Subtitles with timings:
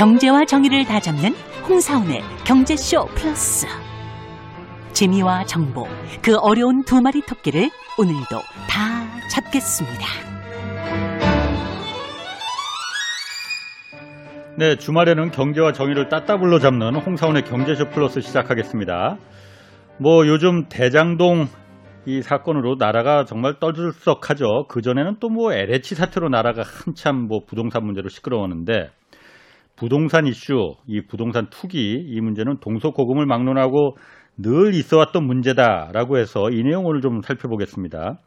[0.00, 1.34] 경제와 정의를 다 잡는
[1.68, 3.66] 홍사운의 경제쇼 플러스.
[4.94, 5.86] 재미와 정보,
[6.22, 7.68] 그 어려운 두 마리 토끼를
[7.98, 10.06] 오늘도 다 잡겠습니다.
[14.56, 19.18] 네, 주말에는 경제와 정의를 따따블로 잡는 홍사원의 경제쇼 플러스 시작하겠습니다.
[19.98, 21.46] 뭐 요즘 대장동
[22.06, 24.64] 이 사건으로 나라가 정말 떠들썩하죠.
[24.68, 28.88] 그전에는 또 뭐 LH 사태로 나라가 한참 뭐 부동산 문제로 시끄러웠는데
[29.80, 33.96] 부동산 이슈, 이 부동산 투기 이 문제는 동서고금을 막론하고
[34.36, 38.18] 늘 있어왔던 문제다라고 해서 이 내용 오늘 좀 살펴보겠습니다.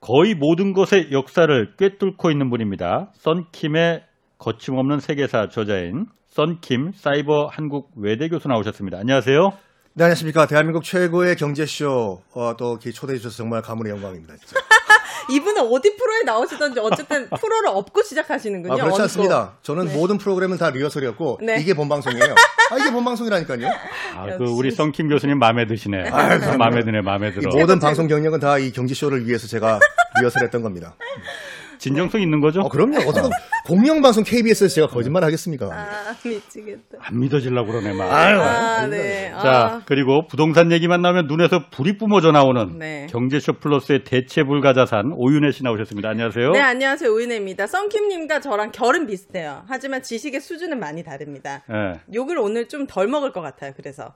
[0.00, 3.10] 거의 모든 것의 역사를 꿰뚫고 있는 분입니다.
[3.12, 4.02] 썬킴의
[4.38, 8.98] 거침없는 세계사 저자인 썬킴 사이버 한국 외대 교수 나오셨습니다.
[8.98, 9.67] 안녕하세요.
[9.98, 10.46] 네, 안녕하십니까.
[10.46, 14.34] 대한민국 최고의 경제쇼, 어, 또 이렇게 초대해 주셔서 정말 가문의 영광입니다.
[14.36, 14.54] 진짜.
[15.28, 18.72] 이분은 어디 프로에 나오시던지 어쨌든 프로를 업고 시작하시는군요.
[18.72, 19.02] 아, 그렇지.
[19.02, 19.58] 않습니다.
[19.62, 19.94] 저는 네.
[19.96, 21.60] 모든 프로그램은 다 리허설이었고, 네.
[21.60, 22.32] 이게 본방송이에요.
[22.70, 23.66] 아, 이게 본방송이라니까요.
[24.14, 24.44] 아, 그.
[24.44, 26.10] 우리 썬킴 교수님 마음에 드시네.
[26.10, 27.50] 마음에 드네, 마음에 이 들어.
[27.58, 29.80] 모든 방송 경력은 다 이 경제쇼를 위해서 제가
[30.20, 30.94] 리허설했던 겁니다.
[31.78, 32.60] 진정성 있는 거죠?
[32.60, 32.98] 어, 그럼요.
[33.08, 33.28] 어떻게
[33.66, 35.66] 공영방송 KBS에서 제가 거짓말 하겠습니까?
[35.72, 36.98] 아, 미치겠다.
[37.00, 38.12] 안 믿어지려고 그러네, 막.
[38.12, 39.30] 아유, 아, 네.
[39.30, 43.06] 자, 아, 그리고 부동산 얘기만 나오면 눈에서 불이 뿜어져 나오는 네.
[43.10, 46.08] 경제쇼 플러스의 대체 불가 자산 오윤혜 씨 나오셨습니다.
[46.08, 46.50] 안녕하세요.
[46.52, 47.10] 네, 안녕하세요.
[47.10, 47.66] 우인혜입니다.
[47.66, 49.62] 썬킴님과 저랑 결은 비슷해요.
[49.68, 51.62] 하지만 지식의 수준은 많이 다릅니다.
[51.70, 52.00] 예.
[52.14, 53.72] 욕을 오늘 좀 덜 먹을 것 같아요.
[53.76, 54.14] 그래서.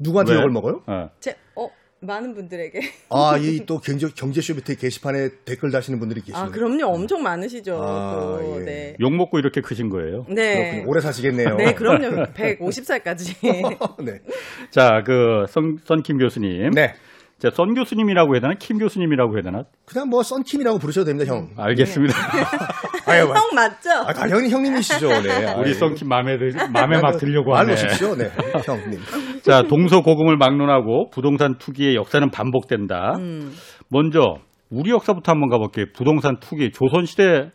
[0.00, 0.38] 누구한테 왜?
[0.38, 0.82] 욕을 먹어요?
[0.86, 1.08] 어.
[1.20, 1.68] 제, 어,
[2.00, 2.80] 많은 분들에게.
[3.10, 6.42] 아, 이 또 경제, 경제쇼 밑에 게시판에 댓글 다시는 분들이 계시네요.
[6.44, 6.86] 아, 그럼요.
[6.86, 7.80] 엄청 많으시죠.
[7.82, 8.64] 아, 또, 예.
[8.64, 8.96] 네.
[9.00, 10.24] 욕 먹고 이렇게 크신 거예요.
[10.28, 10.70] 네.
[10.70, 10.90] 그렇군요.
[10.90, 11.56] 오래 사시겠네요.
[11.56, 12.26] 네, 그럼요.
[12.34, 14.04] 150살까지.
[14.04, 14.20] 네.
[14.70, 16.70] 자, 그, 선, 썬킴 교수님.
[16.70, 16.94] 네.
[17.38, 18.54] 자, 썬 교수님이라고 해야 되나?
[18.58, 19.62] 킴 교수님이라고 해야 되나?
[19.86, 21.50] 그냥 뭐 썬킴이라고 부르셔도 됩니다, 형.
[21.56, 22.14] 알겠습니다.
[23.06, 23.90] 아유, 형 맞죠?
[23.90, 25.08] 아, 당연히 형님이시죠.
[25.22, 25.54] 네.
[25.56, 25.72] 우리.
[25.72, 27.68] 썬킴 마음에, 들, 마음에 막 들려고 말 하네.
[27.74, 28.16] 놓으십시오.
[28.16, 28.24] 네.
[28.64, 28.98] 형님.
[29.42, 33.14] 자, 동서고금을 막론하고 부동산 투기의 역사는 반복된다.
[33.18, 33.52] 음.
[33.88, 34.38] 먼저
[34.68, 35.86] 우리 역사부터 한번 가볼게요.
[35.94, 36.72] 부동산 투기.
[36.72, 37.50] 조선 시대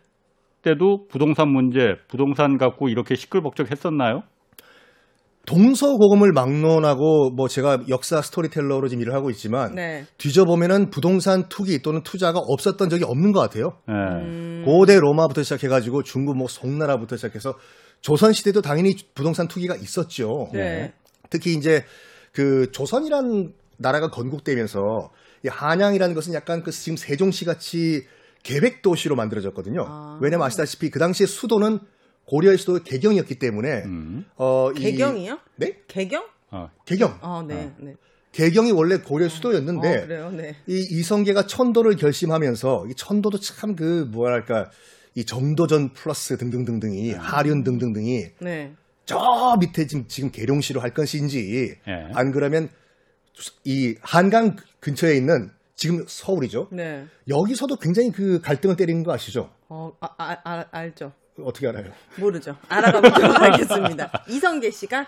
[0.61, 4.21] 때도 부동산 문제, 부동산 갖고 이렇게 시끌벅적했었나요?
[5.45, 10.05] 동서고금을 막론하고 뭐 제가 역사 스토리텔러로 지금 일을 하고 있지만 네.
[10.17, 13.77] 뒤져보면은 부동산 투기 또는 투자가 없었던 적이 없는 것 같아요.
[13.89, 13.93] 예.
[13.93, 14.63] 음.
[14.65, 17.55] 고대 로마부터 시작해가지고 중국 뭐 송나라부터 시작해서
[17.99, 20.49] 조선 시대도 당연히 부동산 투기가 있었죠.
[20.53, 20.93] 네.
[21.29, 21.83] 특히 이제
[22.31, 25.11] 그 조선이란 나라가 건국되면서
[25.45, 28.05] 이 한양이라는 것은 약간 그 지금 세종시 같이
[28.43, 29.85] 계획 도시로 만들어졌거든요.
[29.87, 30.19] 아.
[30.21, 31.79] 왜냐면 아시다시피 그 당시에 수도는
[32.25, 34.25] 고려의 수도 개경이었기 때문에 음.
[34.37, 35.39] 어, 이- 개경이요?
[35.57, 35.77] 네?
[35.87, 36.25] 개경?
[36.51, 36.69] 어.
[36.85, 37.17] 개경.
[37.21, 37.73] 아, 네.
[37.79, 37.95] 네.
[38.31, 40.31] 개경이 원래 고려 수도였는데 어, 그래요.
[40.31, 40.55] 네.
[40.67, 44.71] 이 이성계가 천도를 결심하면서 이 천도도 참 그 뭐랄까
[45.15, 48.73] 이 정도전 플러스 등등등등이 하륜 등등등이 네.
[49.05, 52.07] 저 밑에 지금 지금 계룡시로 할 것인지 예.
[52.13, 52.69] 안 그러면
[53.65, 56.69] 이 한강 근처에 있는 지금 서울이죠.
[56.71, 57.05] 네.
[57.27, 59.51] 여기서도 굉장히 그 갈등을 때리는 거 아시죠?
[59.69, 61.11] 어, 아, 아, 아, 알죠.
[61.41, 61.85] 어떻게 알아요?
[62.19, 62.55] 모르죠.
[62.69, 64.11] 알아가보도록 하겠습니다.
[64.29, 65.05] 이성계 씨가?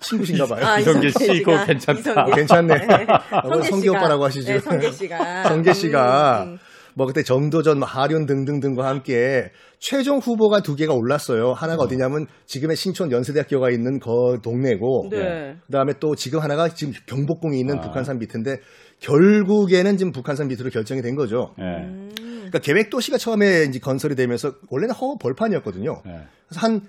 [0.00, 0.64] 친구신가 봐요.
[0.64, 1.42] 아, 이성계 씨.
[1.42, 2.00] 그거 괜찮다.
[2.00, 2.32] 이성계.
[2.34, 2.74] 괜찮네.
[2.86, 3.06] 네.
[3.42, 3.98] 어, 성계 씨가.
[3.98, 4.52] 오빠라고 하시죠.
[4.52, 5.42] 네, 성계 씨가.
[5.44, 6.58] 성계 씨가 음, 음.
[6.94, 11.52] 뭐 그때 정도전, 뭐 하륜 등등등과 함께 최종 후보가 두 개가 올랐어요.
[11.52, 15.56] 하나가 어 디냐면 지금의 신촌 연세대학교가 있는 그 동네고, 네.
[15.66, 17.80] 그다음에 또 지금 하나가 지금 경복궁이 있는 아.
[17.80, 18.56] 북한산 밑인데
[19.00, 21.54] 결국에는 지금 북한산 밑으로 결정이 된 거죠.
[21.58, 21.64] 예.
[21.64, 22.10] 음.
[22.50, 26.02] 그러니까 계획 도시가 처음에 이제 건설이 되면서 원래는 허 벌판이었거든요.
[26.06, 26.10] 예.
[26.48, 26.82] 그래서 한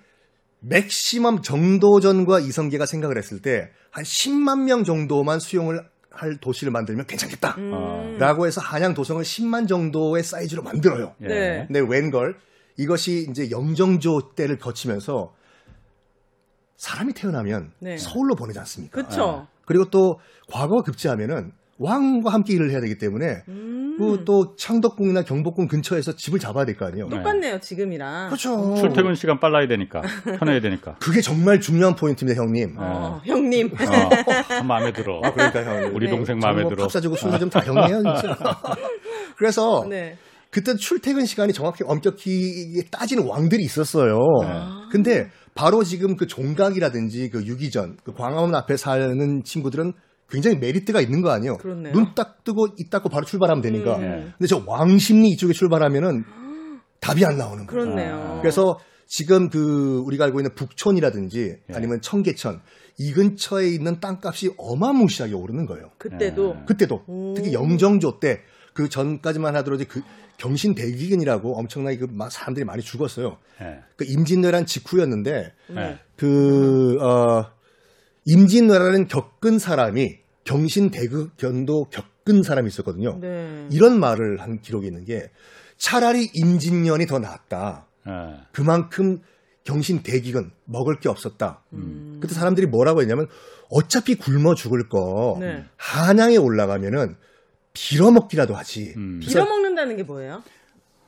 [0.60, 7.56] 맥시멈 정도전과 이성계가 생각을 했을 때 한 10만 명 정도만 수용을 할 도시를 만들면 괜찮겠다.
[7.58, 7.72] 음.
[7.74, 8.16] 어.
[8.18, 11.16] 라고 해서 한양 도성을 10만 정도의 사이즈로 만들어요.
[11.22, 11.28] 예.
[11.28, 11.66] 네.
[11.68, 12.38] 근데 웬걸
[12.78, 15.34] 이것이 이제 영정조 때를 거치면서
[16.78, 17.98] 사람이 태어나면 네.
[17.98, 19.02] 서울로 보내지 않습니까?
[19.04, 19.48] 그쵸.
[19.66, 20.20] 그리고 또
[20.52, 21.52] 과거가 급제하면은
[21.82, 23.98] 왕과 함께 일을 해야 되기 때문에 음.
[23.98, 27.10] 그또 창덕궁이나 경복궁 근처에서 집을 잡아야 될 거 아니에요.
[27.10, 28.28] 똑같네요, 지금이랑.
[28.28, 28.76] 그렇죠.
[28.76, 30.02] 출퇴근 시간 빨라야 되니까.
[30.40, 30.96] 편해야 되니까.
[31.02, 32.76] 그게 정말 중요한 포인트입니다, 형님.
[32.80, 33.68] 어, 형님.
[33.74, 35.20] 어, 참 마음에 들어.
[35.22, 35.92] 그러니까 형.
[35.96, 36.12] 우리 네.
[36.16, 36.84] 동생 마음에 뭐 들어.
[36.84, 38.38] 밥 사주고 술도 좀다 형이에요, 진짜.
[39.38, 40.18] 그래서 네.
[40.50, 44.18] 그때 출퇴근 시간이 정확히 엄격히 따지는 왕들이 있었어요.
[44.42, 44.50] 네.
[44.92, 49.94] 근데 바로 지금 그 종각이라든지 그 유기전, 그 광화문 앞에 사는 친구들은
[50.32, 51.58] 굉장히 메리트가 있는 거 아니에요.
[51.94, 53.98] 눈 딱 뜨고 입 닫고 바로 출발하면 되니까.
[53.98, 54.34] 음.
[54.38, 56.24] 근데 저 왕십리 이쪽에 출발하면은
[57.00, 57.84] 답이 안 나오는 거예요.
[57.84, 58.40] 그렇네요.
[58.42, 61.74] 그래서 지금 그 우리가 알고 있는 북촌이라든지 예.
[61.76, 62.62] 아니면 청계천
[62.98, 65.92] 이 근처에 있는 땅값이 어마무시하게 오르는 거예요.
[65.98, 66.66] 그때도.
[66.66, 67.34] 그때도 오.
[67.36, 68.42] 특히 영정조 때
[68.74, 70.02] 그 전까지만 하더라도 그
[70.38, 73.38] 경신 대기근이라고 엄청나게 그막 사람들이 많이 죽었어요.
[73.62, 73.80] 예.
[73.98, 76.00] 그 임진왜란 직후였는데 예.
[76.16, 77.52] 그 어,
[78.26, 80.20] 임진왜란을 겪은 사람이
[80.52, 83.18] 경신대극견도 겪은 사람이 있었거든요.
[83.22, 83.68] 네.
[83.72, 85.32] 이런 말을 한 기록이 있는 게
[85.78, 87.88] 차라리 임진년이 더 낫다.
[88.08, 88.12] 예.
[88.52, 89.22] 그만큼
[89.64, 91.64] 경신대기근 먹을 게 없었다.
[91.74, 92.18] 음.
[92.22, 93.28] 그때 사람들이 뭐라고 했냐면
[93.70, 95.64] 어차피 굶어 죽을 거 네.
[95.78, 97.16] 한양에 올라가면은
[97.74, 98.94] 빌어먹기라도 하지.
[98.98, 99.22] 음.
[99.24, 100.44] 빌어먹는다는 게 뭐예요?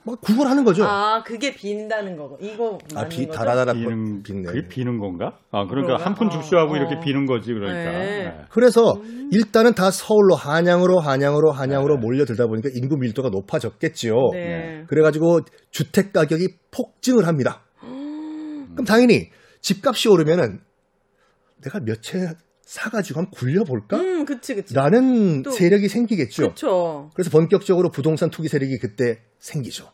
[0.06, 0.84] 막 구걸하는 거죠.
[0.86, 2.38] 아, 그게 빈다는 거고.
[2.42, 3.38] 이거 아, 비, 거죠?
[3.38, 4.44] 달아달아 비는 빈네.
[4.52, 5.38] 그게 비는 건가?
[5.52, 5.96] 아 그러니까?
[6.04, 6.78] 한푼 어, 줍쇼하고 어.
[6.78, 7.92] 이렇게 비는 거지 그러니까.
[7.92, 8.26] 네.
[8.26, 8.46] 예.
[8.50, 9.30] 그래서 음.
[9.32, 12.02] 일단은 다 서울로 한양으로 한양으로 한양으로 네.
[12.02, 14.14] 몰려들다 보니까 인구 밀도가 높아졌겠지요.
[14.34, 14.84] 네.
[14.88, 15.42] 그래가지고
[15.72, 17.64] 주택 가격이 폭증을 합니다.
[17.80, 19.30] 그럼 당연히
[19.62, 20.60] 집값이 오르면은
[21.64, 22.18] 내가 몇 채
[22.74, 23.98] 사가지고 한번 굴려볼까?
[23.98, 24.74] 음, 그치, 그치.
[24.74, 26.50] 라는 또- 세력이 생기겠죠.
[26.50, 27.12] 그쵸.
[27.14, 29.92] 그래서 본격적으로 부동산 투기 세력이 그때 생기죠.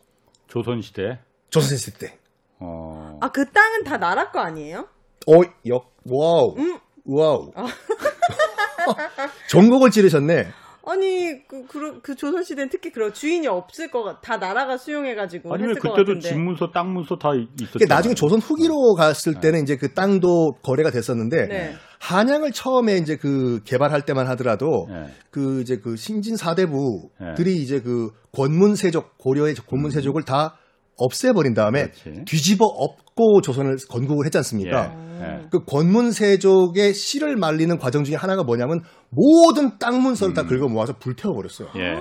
[0.48, 1.18] 조선 시대.
[1.50, 2.18] 조선시대 때.
[2.58, 3.18] 어.
[3.20, 4.88] 아, 그 땅은 다 나라 거 아니에요?
[5.26, 5.32] 어,
[5.66, 6.54] 역, wow.
[6.56, 6.78] 음.
[7.04, 7.52] wow.
[9.50, 10.48] 정곡을 찌르셨네.
[10.86, 15.52] 아니, 그, 그, 그 조선 시대는 특히 그런 주인이 없을 것 같, 다 나라가 수용해가지고
[15.52, 16.20] 아니면 했을 것 그때도.
[16.20, 17.72] 집문서, 땅문서 다 있었죠.
[17.72, 21.74] 그게 나중에 조선 후기로 갔을 때는 이제 그 땅도 거래가 됐었는데 네.
[22.00, 25.12] 한양을 처음에 이제 그 개발할 때만 하더라도 예.
[25.30, 27.50] 그 이제 그 신진 사대부들이 네.
[27.50, 30.56] 이제 그 권문세족 고려의 권문세족을 다
[31.00, 31.90] 없애버린 다음에 음.
[32.02, 32.24] 그렇지.
[32.26, 34.94] 뒤집어 엎고 조선을 건국을 했지 않습니까?
[34.94, 35.10] 예.
[35.22, 35.46] 예.
[35.50, 38.80] 그 권문세족의 씨를 말리는 과정 중에 하나가 뭐냐면
[39.10, 40.34] 모든 땅 문서를 음.
[40.34, 41.68] 다 긁어 모아서 불태워버렸어요.
[41.76, 41.80] 예.
[41.80, 41.94] 예.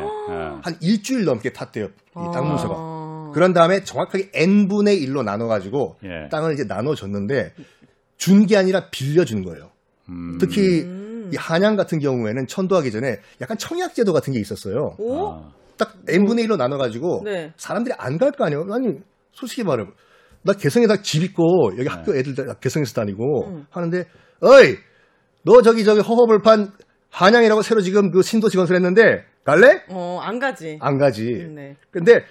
[0.61, 1.85] 한 일주일 넘게 탔대요.
[1.85, 2.75] 이 땅 문서가.
[2.77, 3.31] 아.
[3.33, 6.29] 그런 다음에 정확하게 n분의 1로 나눠가지고 예.
[6.29, 7.53] 땅을 이제 나눠줬는데
[8.17, 9.69] 준 게 아니라 빌려준 거예요.
[10.09, 10.37] 음.
[10.39, 11.29] 특히 음.
[11.31, 14.95] 이 한양 같은 경우에는 천도하기 전에 약간 청약제도 같은 게 있었어요.
[14.97, 15.43] 오?
[15.79, 15.85] 아.
[15.85, 17.53] 딱 n분의 1로 나눠가지고 네.
[17.57, 18.65] 사람들이 안 갈 거 아니에요.
[18.71, 18.97] 아니
[19.31, 19.85] 솔직히 말해
[20.43, 23.65] 나 개성에다 집 있고 여기 학교 애들 다 개성에서 다니고 음.
[23.69, 24.05] 하는데
[24.41, 24.75] 어이
[25.45, 26.71] 너 저기 저기 허허벌판
[27.11, 29.83] 한양이라고 새로 지금 그 신도 직원을 했는데 갈래?
[29.89, 30.77] 어, 안 가지.
[30.81, 31.23] 안 가지.
[31.55, 31.75] 네.
[31.91, 32.23] 근데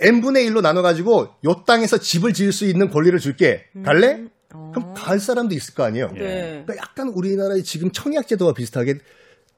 [0.00, 3.66] n분의 1로 나눠가지고 요 땅에서 집을 지을 수 있는 권리를 줄게.
[3.84, 4.24] 갈래?
[4.54, 4.72] 어.
[4.74, 6.08] 그럼 갈 사람도 있을 거 아니에요.
[6.16, 6.20] 예.
[6.20, 6.40] 네.
[6.66, 8.94] 그러니까 약간 우리나라의 지금 청약 제도와 비슷하게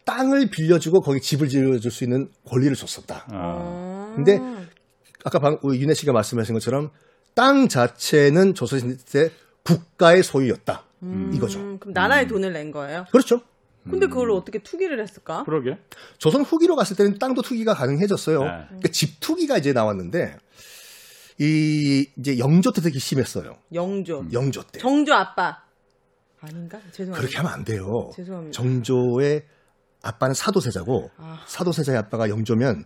[0.09, 3.27] 땅을 빌려주고 거기 집을 지어줄 수 있는 권리를 줬었다.
[3.29, 3.57] 아.
[3.61, 4.13] 어.
[4.17, 4.41] 근데
[5.23, 6.91] 아까 방, 윤혜 씨가 말씀하신 것처럼
[7.35, 9.31] 땅 자체는 조선시대
[9.65, 10.85] 국가의 소유였다.
[11.35, 11.61] 이거죠.
[11.61, 13.05] 음, 그럼 나라에 돈을 낸 거예요?
[13.13, 13.43] 그렇죠.
[13.85, 15.45] 근데 그걸 어떻게 투기를 했을까?
[15.45, 15.79] 그러게.
[16.17, 18.41] 조선 후기로 갔을 때는 땅도 투기가 가능해졌어요.
[18.41, 18.65] 네.
[18.67, 20.37] 그러니까 집 투기가 이제 나왔는데
[21.39, 23.57] 이 이제 영조 때 되게 심했어요.
[23.75, 24.25] 영조.
[24.33, 24.79] 영조 때.
[24.81, 25.63] 정조 아빠.
[26.41, 26.79] 아닌가?
[26.93, 27.19] 죄송합니다.
[27.19, 28.11] 그렇게 하면 안 돼요.
[28.15, 28.53] 죄송합니다.
[28.53, 29.45] 정조의
[30.03, 31.43] 아빠는 사도세자고 아.
[31.47, 32.85] 사도세자의 아빠가 영조면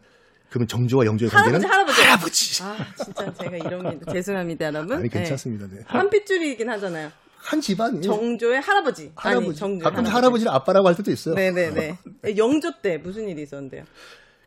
[0.50, 2.62] 그러면 정조와 영조의 관계는 할아버지, 할아버지.
[2.62, 2.92] 할아버지.
[2.92, 4.98] 아, 진짜 제가 이런 게 죄송합니다, 여러분.
[4.98, 5.66] 아니 괜찮습니다.
[5.66, 5.76] 네.
[5.76, 5.82] 네.
[5.86, 7.10] 한 핏줄이긴 하잖아요.
[7.36, 9.12] 한 집안이 정조의 할아버지.
[9.16, 9.58] 할아버지.
[9.58, 11.34] 정조 가끔 할아버지 를 아빠라고 할 때도 있어요.
[11.34, 11.98] 네네네.
[12.36, 13.84] 영조 때 무슨 일이 있었는데요?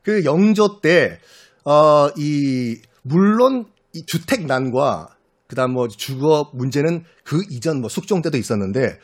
[0.04, 1.20] 그 영조 때,
[1.66, 5.10] 어, 이, 물론 이 주택난과
[5.48, 9.00] 그다음 뭐 주거 문제는 그 이전 뭐 숙종 때도 있었는데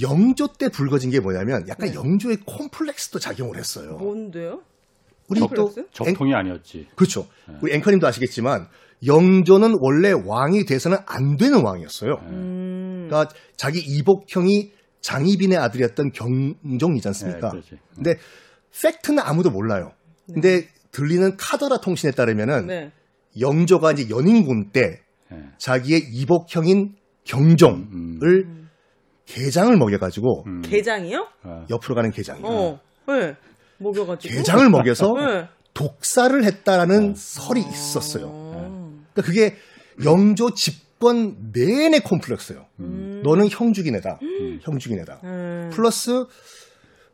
[0.00, 1.94] 영조 때 불거진 게 뭐냐면 약간 네.
[1.94, 3.96] 영조의 콤플렉스도 작용을 했어요.
[3.96, 4.62] 뭔데요?
[5.28, 5.88] 우리 또 콤플렉스?
[5.92, 6.88] 적통이 아니었지.
[6.94, 7.26] 그렇죠.
[7.48, 7.54] 네.
[7.62, 8.68] 우리 앵커님도 아시겠지만
[9.06, 12.14] 영조는 원래 왕이 돼서는 안 되는 왕이었어요.
[12.26, 13.06] 음.
[13.08, 17.48] 그러니까 자기 이복형이 장희빈의 아들이었던 경종이지 않습니까?
[17.48, 17.78] 네, 그렇지.
[17.94, 18.14] 근데
[18.82, 19.92] 팩트는 아무도 몰라요.
[20.32, 22.92] 근데 들리는 카더라 통신에 따르면은 네.
[23.38, 25.00] 영조가 이제 연인군 때
[25.32, 25.36] 예.
[25.58, 28.63] 자기의 이복형인 경종을 음.
[29.26, 30.62] 게장을 먹여가지고 음.
[30.62, 31.28] 게장이요?
[31.42, 31.66] 아.
[31.70, 32.46] 옆으로 가는 게장이요.
[32.46, 32.80] 어.
[33.08, 33.34] 네.
[33.78, 34.34] 먹여가지고.
[34.34, 35.48] 게장을 먹여서 네.
[35.74, 38.26] 독사를 했다라는 설이 있었어요.
[38.28, 38.90] 어.
[39.12, 39.56] 그러니까 그게
[40.04, 42.66] 영조 집권 내내 콤플렉스예요.
[42.80, 43.22] 음.
[43.24, 43.48] 너는.
[43.50, 44.18] 형주긴 애다.
[45.24, 45.70] 음.
[45.72, 46.10] 플러스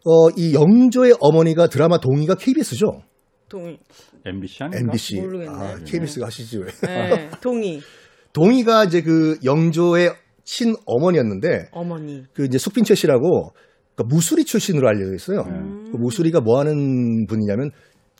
[0.04, 3.02] 어, 이 영조의 어머니가 드라마 동의가 KBS죠.
[3.48, 3.78] 동의.
[4.24, 4.78] MBC 아닌가?
[4.78, 5.20] MBC.
[5.20, 5.50] 모르겠네.
[5.50, 6.66] 아, KBS가 하시지 왜?
[6.86, 7.30] 네.
[7.40, 7.80] 동의.
[8.32, 10.12] 동의가 이제 그 영조의
[10.52, 12.25] 친 어머니였는데 어머니.
[12.33, 13.52] 그 이제 숙빈채 씨라고
[13.95, 15.45] 그러니까 무수리 출신으로 알려져 있어요.
[15.45, 17.71] 그 무수리가 뭐 하는 분이냐면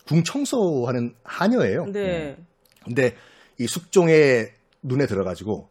[0.07, 1.87] 궁 청소하는 하녀예요.
[1.93, 2.37] 네.
[2.85, 3.17] 근데
[3.59, 4.51] 이 숙종의
[4.85, 5.69] 눈에 들어가지고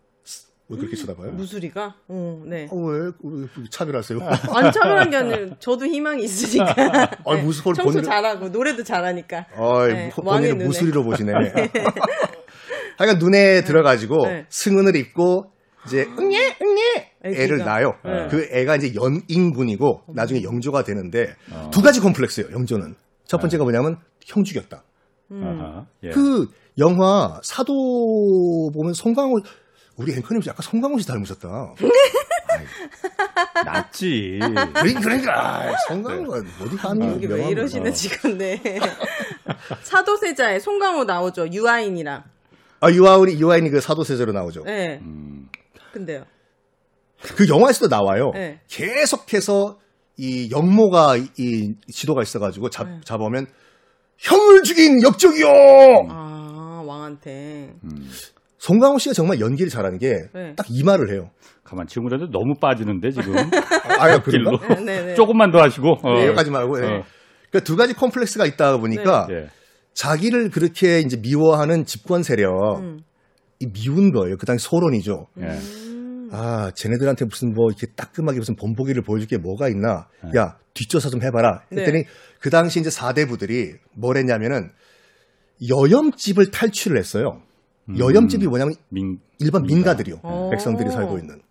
[0.67, 1.31] 왜 그렇게 쳐다봐요?
[1.31, 1.95] 무수리가?
[2.09, 2.67] 어, 네.
[2.69, 4.19] 어, 왜, 왜 차별하세요?
[4.53, 6.75] 안 차별한 게 아니라 저도 희망이 있으니까.
[7.25, 9.45] 아, 무슨 걸 청소 본인을- 잘하고 노래도 잘하니까.
[9.57, 10.65] 어이, 네, 보- 왕의 본인을 눈에.
[10.67, 11.31] 무수리로 보시네.
[12.99, 14.45] 하여간 눈에 들어가지고 네.
[14.49, 15.53] 승은을 입고
[15.85, 17.43] 이제 응예 응예 애기가.
[17.43, 17.93] 애를 낳아요.
[18.03, 18.27] 네.
[18.29, 20.13] 그 애가 이제 연인군이고 음.
[20.13, 21.35] 나중에 영조가 되는데
[21.71, 22.51] 두 가지 콤플렉스예요.
[22.51, 22.95] 영조는
[23.25, 24.83] 첫 번째가 뭐냐면 형 죽였다.
[25.31, 25.85] 음.
[26.03, 26.09] 예.
[26.09, 29.39] 그 영화 사도 보면 송강호
[29.97, 31.73] 우리 앵커님 약간 송강호 씨 닮으셨다.
[33.65, 34.39] 낫지.
[34.41, 37.05] 그러니까, 그러니까 송강호가 어디 가니?
[37.05, 37.49] 여기 왜.
[37.49, 37.93] 이러시는 어.
[37.93, 38.61] 지금 네.
[39.83, 41.49] 사도세자에 송강호 나오죠.
[41.51, 42.23] 유아인이랑.
[42.81, 44.63] 아 유아인이 유아인이 그 사도세자로 나오죠.
[44.63, 44.99] 네.
[45.01, 45.28] 음,
[45.91, 46.25] 근데요.
[47.35, 48.31] 그 영화에서도 나와요.
[48.33, 48.59] 네.
[48.67, 49.79] 계속해서
[50.17, 52.99] 이 영모가 이 지도가 있어가지고 잡 네.
[53.03, 53.47] 잡으면
[54.17, 55.47] 형을 죽인 역적이요.
[56.09, 57.73] 아 왕한테.
[57.83, 58.09] 음.
[58.57, 60.53] 송강호 씨가 정말 연기를 잘하는 게 네.
[60.55, 61.31] 딱이 말을 해요.
[61.63, 63.33] 가만 친구들한테 너무 빠지는데 지금.
[63.99, 64.57] 아야 길로.
[64.57, 64.81] 그런가?
[64.81, 65.15] 네, 네.
[65.15, 65.99] 조금만 더 하시고.
[66.03, 66.13] 어.
[66.15, 66.79] 네, 여기까지 말고.
[66.79, 66.85] 네.
[66.85, 67.03] 어.
[67.49, 69.49] 그러니까 두 가지 컴플렉스가 있다 보니까 예.
[69.93, 72.99] 자기를 그렇게 이제 미워하는 집권 세력 음.
[73.59, 74.37] 이 미운 거예요.
[74.37, 75.27] 그 당시 소론이죠.
[75.41, 75.45] 예.
[75.45, 76.29] 음.
[76.31, 80.07] 아, 쟤네들한테 무슨 뭐 이렇게 따끔하게 무슨 본보기를 보여줄 게 뭐가 있나?
[80.23, 80.39] 네.
[80.39, 81.63] 야, 뒷조사 좀 해봐라.
[81.71, 81.81] 네.
[81.81, 82.03] 했더니
[82.39, 84.69] 그 당시 이제 사대부들이 뭘 했냐면은
[85.67, 87.41] 여염집을 탈취를 했어요.
[87.97, 90.19] 여염집이 뭐냐면 민, 일반 민가들이요.
[90.23, 90.49] 어.
[90.51, 91.41] 백성들이 살고 있는.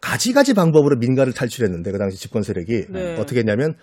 [0.00, 3.16] 가지가지 방법으로 민가를 탈출했는데 그 당시 집권 세력이 네.
[3.16, 3.74] 어떻게 했냐면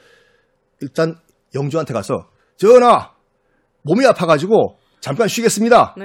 [0.81, 1.15] 일단
[1.55, 3.13] 영주한테 가서 전하
[3.83, 5.95] 몸이 아파가지고 잠깐 쉬겠습니다.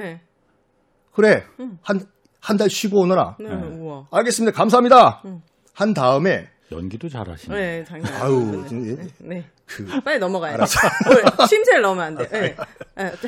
[1.12, 1.14] 네.
[1.14, 1.44] 그래
[1.82, 2.06] 한
[2.44, 3.36] 한 달 쉬고 오너라.
[3.38, 3.48] 네.
[3.48, 3.54] 네.
[3.54, 4.08] 우와.
[4.10, 4.56] 알겠습니다.
[4.56, 5.22] 감사합니다.
[5.26, 5.42] 음.
[5.74, 7.54] 한 다음에 연기도 잘하시네.
[7.54, 8.12] 네, 장난.
[8.14, 8.66] 아유 아니에요.
[8.68, 9.44] 좀- 네.
[9.64, 10.64] 그 빨리 넘어가야 돼.
[11.48, 12.28] 쉼새를 넣으면 안 돼.
[12.28, 12.56] 네.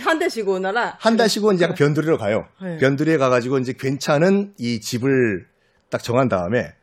[0.01, 0.97] 한대 쉬고 오너라.
[0.99, 2.49] 한달 쉬고 이제 약간 변두리로 가요.
[2.61, 2.77] 네.
[2.79, 5.47] 변두리에 가가지고 이제 괜찮은 이 집을
[5.91, 6.75] 딱 정한 다음에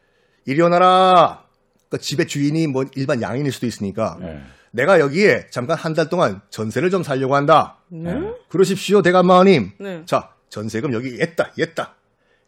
[0.45, 1.43] 이리 오너라.
[1.89, 4.39] 그 집의 주인이 뭐 일반 양인일 수도 있으니까 예.
[4.71, 7.79] 내가 여기에 잠깐 한 달 동안 전세를 좀 살려고 한다.
[7.89, 8.15] 네.
[8.47, 9.71] 그러십시오, 대감마님.
[9.79, 10.03] 네.
[10.05, 11.95] 자, 전세금 여기 했다, 했다.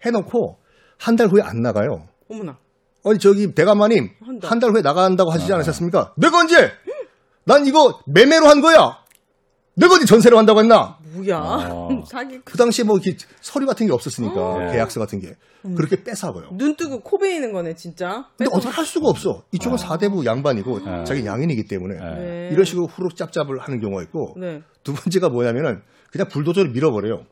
[0.06, 0.58] 해놓고
[1.00, 2.08] 한 달 후에 안 나가요.
[2.30, 2.58] 어머나.
[3.06, 4.10] 아니 저기 대감마님
[4.44, 4.72] 한 달.
[4.72, 6.14] 후에 나간다고 하시지 않으셨습니까?
[6.18, 6.72] 내가 언제?
[7.46, 9.00] 난 이거 매매로 한 거야.
[9.76, 10.98] 내가 어디 전세로 한다고 했나?
[11.14, 11.38] 뭐야.
[11.72, 12.04] 어.
[12.08, 12.40] 사기.
[12.46, 14.72] 그 당시에 뭐 이렇게 서류 같은 게 없었으니까 네.
[14.74, 15.36] 계약서 같은 게
[15.76, 16.50] 그렇게 뺏어가요.
[16.54, 18.28] 눈 뜨고 코 베이는 거네, 진짜.
[18.38, 19.44] 근데 어떻게 할 수가 없어.
[19.52, 21.04] 이쪽은 사대부 양반이고 네.
[21.06, 22.16] 자기 양인이기 때문에 네.
[22.20, 22.50] 네.
[22.52, 24.62] 이런 식으로 후룩 짭짭을 하는 경우가 있고 네.
[24.84, 25.82] 두 번째가 뭐냐면은
[26.12, 27.26] 그냥 불도저를 밀어버려요.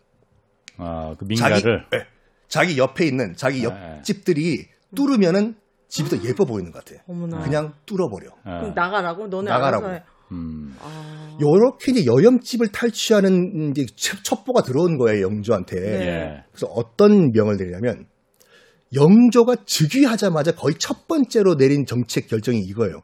[0.78, 1.86] 아, 그 자기 민가를.
[1.92, 2.00] 네.
[2.48, 3.64] 자기 옆에 있는 자기 네.
[3.66, 5.56] 옆집들이 뚫으면은
[5.88, 7.02] 집이 더 예뻐 보이는 것 같아.
[7.08, 7.40] 어머나.
[7.42, 8.30] 그냥 뚫어버려.
[8.44, 9.28] 아, 그럼 나가라고?
[9.28, 9.86] 너네 나가라고.
[9.88, 10.04] 알아서 해.
[10.32, 10.76] 음.
[10.82, 11.38] 아.
[11.42, 15.76] 요렇게 이제 여염집을 탈취하는 이제 첩- 첩보가 들어온 거예요 영조한테.
[15.80, 16.06] 네.
[16.08, 16.44] 예.
[16.52, 18.06] 그래서 어떤 명을 내리냐면
[18.94, 23.02] 영조가 즉위하자마자 거의 첫 번째로 내린 정책 결정이 이거예요.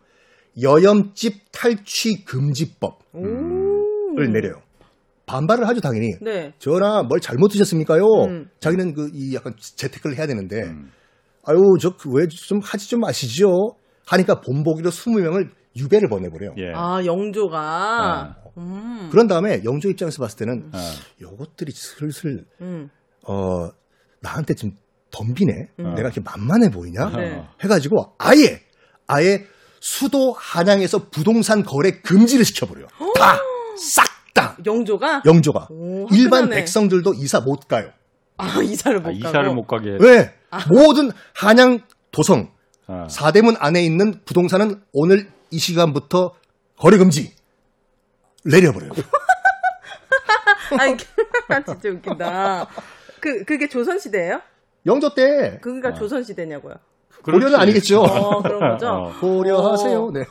[0.61, 4.31] 여염집 탈취 금지법을 오.
[4.31, 4.61] 내려요.
[5.27, 6.13] 반발을 하죠 당연히.
[6.21, 6.53] 네.
[6.57, 8.01] 전하 뭘 잘못 드셨습니까요?
[8.27, 8.49] 음.
[8.59, 10.91] 자기는 그 이 약간 재테크를 해야 되는데 음.
[11.45, 13.75] 아유 저 왜 좀 하지 좀 마시죠.
[14.07, 16.55] 하니까 본보기로 20명을 유배를 보내버려요.
[16.57, 16.71] 예.
[16.73, 17.59] 아, 영조가.
[17.59, 18.35] 아.
[18.57, 19.09] 음.
[19.11, 22.89] 그런 다음에 영조 입장에서 봤을 때는 아, 요것들이 슬슬 음.
[23.27, 23.69] 어
[24.21, 24.71] 나한테 좀
[25.11, 25.51] 덤비네.
[25.79, 25.83] 음.
[25.95, 27.09] 내가 이렇게 만만해 보이냐?
[27.15, 27.43] 네.
[27.63, 28.61] 해가지고 아예
[29.07, 29.45] 아예
[29.79, 32.87] 수도 한양에서 부동산 거래 금지를 시켜버려요.
[33.15, 34.16] 다싹다
[34.65, 35.23] 영조가?
[35.25, 36.49] 영조가 오, 일반.
[36.49, 37.89] 백성들도 이사 못 가요.
[38.37, 39.17] 아, 이사를 못 아, 가고.
[39.29, 39.97] 이사를 못 가게.
[39.99, 40.33] 왜?
[40.69, 42.51] 모든 한양 도성
[42.87, 46.33] 아, 사대문 안에 있는 부동산은 오늘 이 시간부터
[46.77, 47.33] 거래 금지
[48.45, 48.91] 내려버려요.
[50.79, 52.67] 아니, 진짜 웃긴다.
[53.19, 54.41] 그, 그게 조선 시대예요
[54.85, 55.93] 영조 때 그니까 아.
[55.93, 56.75] 조선 시대냐고요.
[57.23, 57.61] 고려는 그렇지.
[57.61, 58.01] 아니겠죠.
[58.03, 58.87] 어, 그런 거죠?
[58.89, 59.13] 어.
[59.19, 60.03] 고려하세요.
[60.05, 60.11] 어.
[60.11, 60.25] 네.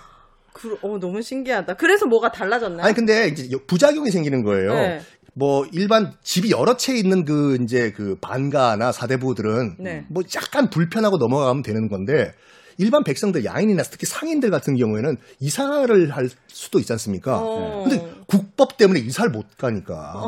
[0.57, 1.75] 그, 어, 너무 신기하다.
[1.75, 2.87] 그래서 뭐가 달라졌나요?
[2.87, 4.73] 아니 근데 이제 부작용이 생기는 거예요.
[4.73, 5.01] 네.
[5.35, 10.07] 뭐 일반 집이 여러 채 있는 그 이제 그 반가나 사대부들은 네.
[10.09, 12.33] 뭐 약간 불편하고 넘어가면 되는 건데
[12.79, 17.39] 일반 백성들 양인이나 특히 상인들 같은 경우에는 이사를 할 수도 있지 않습니까?
[17.39, 17.85] 어.
[17.85, 20.27] 근데 국법 때문에 이사를 못 가니까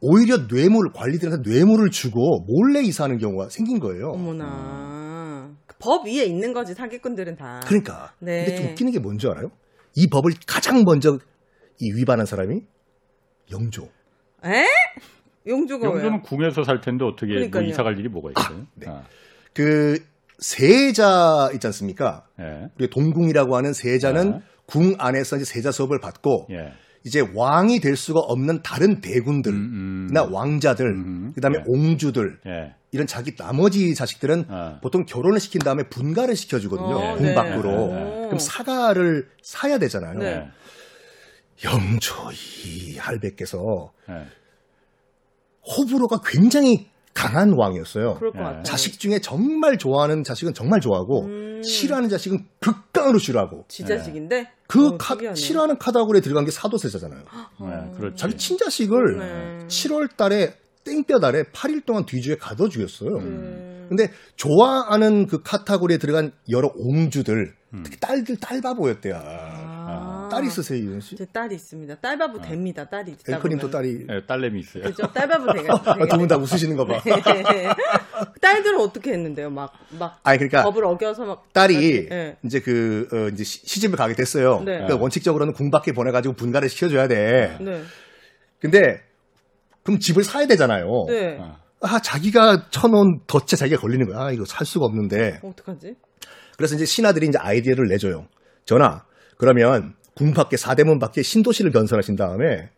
[0.00, 4.10] 오히려 뇌물 관리들한테 뇌물을 주고 몰래 이사하는 경우가 생긴 거예요.
[4.14, 5.09] 어머나.
[5.80, 7.60] 법 위에 있는 거지, 사기꾼들은 다.
[7.66, 8.12] 그러니까.
[8.20, 8.44] 네.
[8.44, 9.50] 근데 좀 웃기는 게 뭔지 알아요?
[9.96, 11.18] 이 법을 가장 먼저
[11.80, 12.60] 이 위반한 사람이
[13.50, 13.88] 영조.
[14.44, 14.64] 에?
[15.46, 15.96] 영조가 왜요?
[15.96, 17.62] 영조는 궁에서 살 텐데 어떻게 뭐.
[17.62, 18.66] 이사 갈 일이 뭐가 있어요?
[18.74, 18.86] 네.
[18.88, 19.04] 아,
[19.54, 19.98] 그
[20.38, 22.26] 세자 있지 않습니까?
[22.40, 22.68] 예.
[22.78, 24.40] 우리 동궁이라고 하는 세자는 네.
[24.66, 26.72] 궁 안에서 이제 세자 수업을 받고 예.
[27.04, 31.32] 이제 왕이 될 수가 없는 다른 대군들이나 음, 왕자들, 음.
[31.34, 31.64] 그다음에 예.
[31.66, 32.74] 옹주들 예.
[32.92, 34.80] 이런 자기 나머지 자식들은 아.
[34.82, 36.96] 보통 결혼을 시킨 다음에 분가를 시켜주거든요.
[36.96, 37.34] 어, 궁 네.
[37.34, 37.86] 밖으로.
[37.92, 38.04] 네.
[38.26, 40.18] 그럼 사가를 사야 되잖아요.
[40.18, 40.48] 네.
[41.64, 44.26] 영조 이 할배께서 예.
[45.76, 48.14] 호불호가 굉장히 강한 왕이었어요.
[48.14, 48.44] 그럴 것 네.
[48.44, 48.62] 같아요.
[48.62, 51.62] 자식 중에 정말 좋아하는 자식은 정말 좋아하고 음.
[51.62, 55.34] 싫어하는 자식은 극강으로 싫어하고 지자식인데 그 어, 카, 특이하네.
[55.34, 57.22] 싫어하는 카다고리에 들어간 게 사도세자잖아요.
[57.60, 58.10] 네.
[58.16, 59.66] 자기 친자식을 네.
[59.66, 63.16] 7월 달에 땡볕 아래 8일 동안 뒤주에 가둬 죽였어요.
[63.16, 63.86] 음.
[63.88, 67.52] 근데 좋아하는 그 카타고리에 들어간 여러 옹주들,
[67.82, 69.14] 특히 딸들 딸바보였대요.
[70.30, 70.36] 아.
[70.36, 71.16] 딸 있으세요, 이현 씨?
[71.16, 71.96] 제 딸이 있습니다.
[71.96, 72.84] 딸바보 됩니다.
[72.88, 73.70] 딸이 있다 앵커님도 보면.
[73.70, 74.84] 딸이 네, 딸내미 있어요.
[74.84, 75.06] 그죠?
[75.12, 77.00] 딸바보 되가 아, 두분 다 웃으시는 거 봐.
[78.40, 79.50] 딸들은 어떻게 했는데요?
[79.50, 82.36] 막 막 아니 그러니까 법을 어겨서 막 딸이 네.
[82.44, 84.58] 이제 그 어, 이제 시- 시집을 가게 됐어요.
[84.60, 84.72] 네.
[84.74, 87.56] 그러니까 원칙적으로는 궁밖에 보내가지고 분가를 시켜줘야 돼.
[87.60, 87.82] 네.
[88.60, 89.00] 근데
[89.82, 90.86] 그럼 집을 사야 되잖아요.
[91.08, 91.38] 네.
[91.40, 91.56] 어.
[91.82, 94.26] 아 자기가 쳐놓은 덫에 자기가 걸리는 거야.
[94.26, 95.40] 아, 이거 살 수가 없는데.
[95.42, 95.94] 어떡하지?
[96.56, 98.26] 그래서 이제 신하들이 이제 아이디어를 내줘요.
[98.66, 99.02] 전하,
[99.38, 102.68] 그러면 궁 밖에 사대문 밖에 신도시를 건설하신 다음에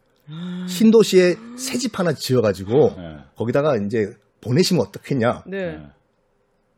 [0.68, 3.16] 신도시에 새 집 하나 지어가지고 네.
[3.37, 4.06] 거기다가 이제
[4.40, 5.42] 보내시면 어떻겠냐.
[5.49, 5.72] 네.
[5.72, 5.78] 네.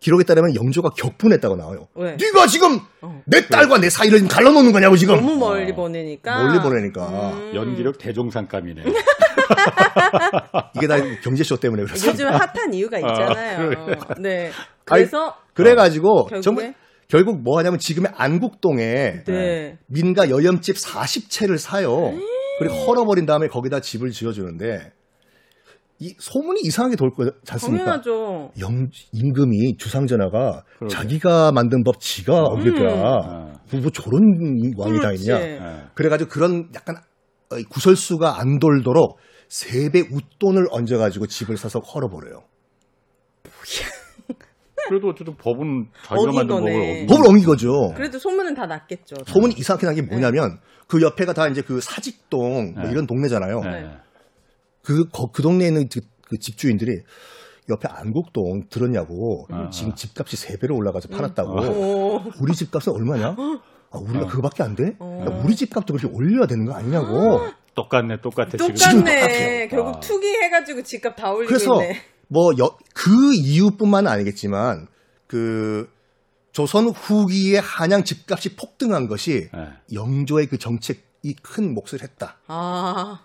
[0.00, 1.86] 기록에 따르면 영조가 격분했다고 나와요.
[1.94, 2.16] 왜?
[2.18, 3.20] 네가 지금 어.
[3.26, 5.16] 내 딸과 내 사이를 지금 갈라놓는 거냐고 지금.
[5.16, 5.74] 너무 멀리 어.
[5.74, 6.42] 보내니까.
[6.42, 7.52] 멀리 보내니까 음.
[7.54, 8.84] 연기력 대종상감이네.
[10.76, 12.12] 이게 다 경제쇼 때문에 그렇습니다.
[12.12, 13.70] 요즘 핫한 이유가 있잖아요.
[14.18, 14.50] 네.
[14.86, 16.40] 아니, 그래서 그래가지고 결국에?
[16.40, 16.72] 전부-
[17.14, 19.78] 결국 뭐 하냐면 지금의 안국동에 네.
[19.86, 22.12] 민가 여염집 40채를 사요.
[22.58, 24.92] 그리고 헐어버린 다음에 거기다 집을 지어주는데
[26.00, 27.84] 이 소문이 이상하게 돌 거지 않습니까?
[27.84, 28.50] 당연하죠.
[28.58, 30.92] 영 임금이 주상전하가 그러게.
[30.92, 32.92] 자기가 만든 법 지가 어겼더라.
[32.92, 33.52] 어.
[33.70, 34.20] 뭐, 뭐 저런
[34.76, 35.12] 왕이 다.
[35.12, 35.38] 있냐?
[35.38, 35.60] 네.
[35.94, 36.96] 그래가지고 그런 약간
[37.52, 39.18] 어, 구설수가 안 돌도록
[39.48, 42.42] 세배 웃돈을 얹어가지고 집을 사서 헐어버려요.
[44.88, 46.72] 그래도 어쨌든 법은 자기가 어긴 만든 거네.
[46.72, 47.92] 법을 어긴 법을 옮긴 거죠.
[47.96, 49.16] 그래도 소문은 다 났겠죠.
[49.26, 52.90] 소문이 이상하게 난 게 뭐냐면 그 옆에가 다 이제 그 사직동 뭐 네.
[52.90, 53.60] 이런 동네잖아요.
[53.60, 53.90] 네.
[54.82, 57.02] 그, 거- 그 동네에 있는 그, 그 집주인들이
[57.70, 59.70] 옆에 안국동 들었냐고 아.
[59.70, 62.22] 지금 집값이 세 배로 올라가서 팔았다고 오.
[62.40, 63.34] 우리 집값은 얼마냐?
[63.90, 64.28] 아, 우리가 어.
[64.28, 64.94] 그거밖에 안 돼?
[64.98, 65.24] 어.
[65.26, 67.40] 야, 우리 집값도 그렇게 올려야 되는 거 아니냐고.
[67.74, 68.50] 똑같네, 똑같아.
[68.50, 68.74] 지금.
[68.74, 69.20] 지금 똑같네.
[69.22, 69.68] 똑같아요.
[69.68, 70.00] 결국 아.
[70.00, 71.96] 투기 해가지고 집값 다 올리고 그래서 있네.
[72.34, 72.52] 뭐
[72.94, 74.86] 그 이유뿐만은 아니겠지만
[75.26, 75.88] 그
[76.52, 79.68] 조선 후기의 한양 집값이 폭등한 것이 네.
[79.92, 82.36] 영조의 그 정책이 큰 몫을 했다.
[82.46, 83.20] 아.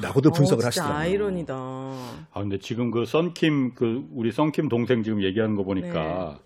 [0.00, 0.98] 라고도 분석을 어, 하시더라고요.
[0.98, 1.54] 아이러니다.
[1.56, 6.38] 아 근데 지금 그 썬킴 그 우리 썬킴 동생 지금 얘기하는 거 보니까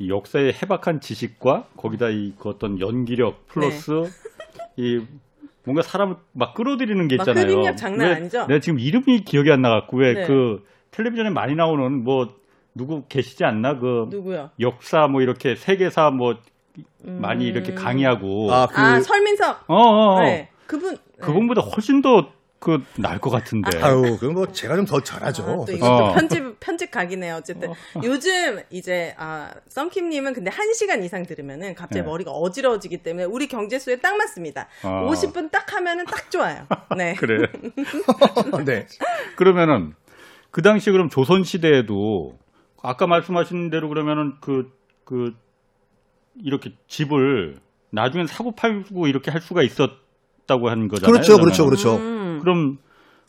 [0.00, 0.06] 네.
[0.06, 3.90] 이 역사의 해박한 지식과 거기다 이 그 어떤 연기력 플러스
[4.76, 5.00] 이
[5.64, 7.46] 뭔가 사람을 막 끌어들이는 게막 있잖아요.
[7.52, 8.46] 흡입력 장난 왜- 아니죠?
[8.46, 10.26] 내가 지금 이름이 기억이 안 나갖고 왜 네.
[10.26, 12.34] 그 텔레비전에 많이 나오는 뭐
[12.74, 14.50] 누구 계시지 않나 그 누구요?
[14.60, 16.36] 역사 뭐 이렇게 세계사 뭐
[17.02, 17.48] 많이 음.
[17.50, 19.64] 이렇게 강의하고 아, 그, 아, 설민석.
[19.66, 20.20] 어, 어, 어.
[20.22, 20.50] 네.
[20.66, 20.94] 그분.
[20.94, 20.98] 네.
[21.20, 23.78] 그분보다 훨씬 더그 나을 것 같은데.
[23.80, 25.42] 아유, 그건 뭐 제가 좀 더 잘하죠.
[25.44, 26.12] 아, 또 이것도 어.
[26.12, 27.36] 편집 편집 각이네요.
[27.36, 27.72] 어쨌든
[28.02, 32.06] 요즘 이제 아 썬킴님은 근데 한 시간 이상 들으면은 갑자기 네.
[32.06, 34.68] 머리가 어지러워지기 때문에 우리 경제수에 딱 맞습니다.
[34.84, 35.08] 어.
[35.10, 36.66] 50분 딱 하면은 딱 좋아요.
[36.96, 37.14] 네.
[37.18, 37.48] 그래.
[38.66, 38.86] 네.
[39.36, 39.94] 그러면은
[40.50, 42.38] 그 당시 그럼 조선 시대에도
[42.82, 45.34] 아까 말씀하신 대로 그러면은 그그
[46.42, 47.58] 이렇게 집을
[47.90, 51.12] 나중엔 사고 팔고 이렇게 할 수가 있었다고 하는 거잖아요.
[51.12, 51.44] 그렇죠, 그러면.
[51.44, 51.96] 그렇죠, 그렇죠.
[51.96, 52.38] 음.
[52.40, 52.78] 그럼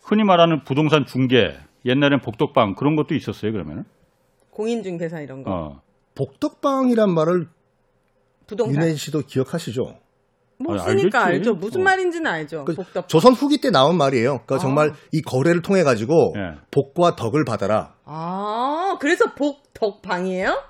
[0.02, 3.84] 흔히 말하는 부동산 중개 옛날엔 복덕방 그런 것도 있었어요 그러면은.
[4.52, 5.52] 공인중개사 이런 거.
[5.52, 5.82] 어.
[6.16, 7.48] 복덕방이란 말을
[8.48, 8.84] 부동산.
[8.84, 10.00] 윤혜 씨도 기억하시죠?
[10.60, 11.50] 뭐 아니, 쓰니까 알겠지.
[11.50, 11.56] 알죠.
[11.56, 11.84] 무슨 어.
[11.84, 12.66] 말인지는 알죠.
[12.66, 13.08] 그 복덕.
[13.08, 14.42] 조선 후기 때 나온 말이에요.
[14.46, 14.60] 그러니까 아.
[14.60, 16.58] 정말 이 거래를 통해 가지고 예.
[16.72, 17.94] 복과 덕을 받아라.
[18.06, 20.64] 아, 그래서 복덕방이에요?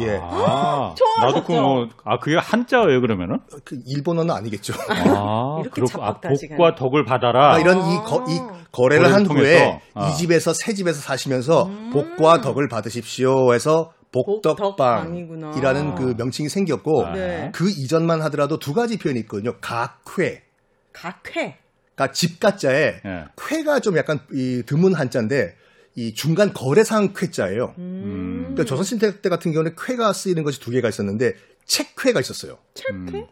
[0.00, 0.18] 예.
[0.22, 3.38] 아, 좋아, 나도 그 뭐, 아 그게 한자예요 그러면은?
[3.64, 4.72] 그 일본어는 아니겠죠.
[4.88, 7.54] 아, 이렇게 그렇고 아, 복과 덕을 받아라.
[7.54, 7.92] 아, 이런 아.
[7.92, 8.38] 이, 거, 이
[8.72, 9.80] 거래를 거래를 한 후에 통해서?
[9.94, 10.08] 아.
[10.08, 11.90] 이 집에서 새 집에서 사시면서 음.
[11.92, 17.12] 복과 덕을 받으십시오 해서 복덕방이라는 그 명칭이 생겼고 아.
[17.12, 17.50] 네.
[17.54, 19.56] 그 이전만 하더라도 두 가지 표현이 있거든요.
[19.60, 20.42] 각회.
[20.92, 21.58] 각회.
[21.94, 23.24] 그러니까 집가자에 예.
[23.36, 25.56] 쾌가 좀 약간 이 드문 한자인데
[25.94, 27.74] 이 중간 거래상 쾌자예요.
[27.78, 28.40] 음.
[28.40, 31.34] 그러니까 조선시대 때 같은 경우는 쾌가 쓰이는 것이 두 개가 있었는데
[31.66, 32.58] 책쾌가 있었어요.
[32.74, 33.26] 책회?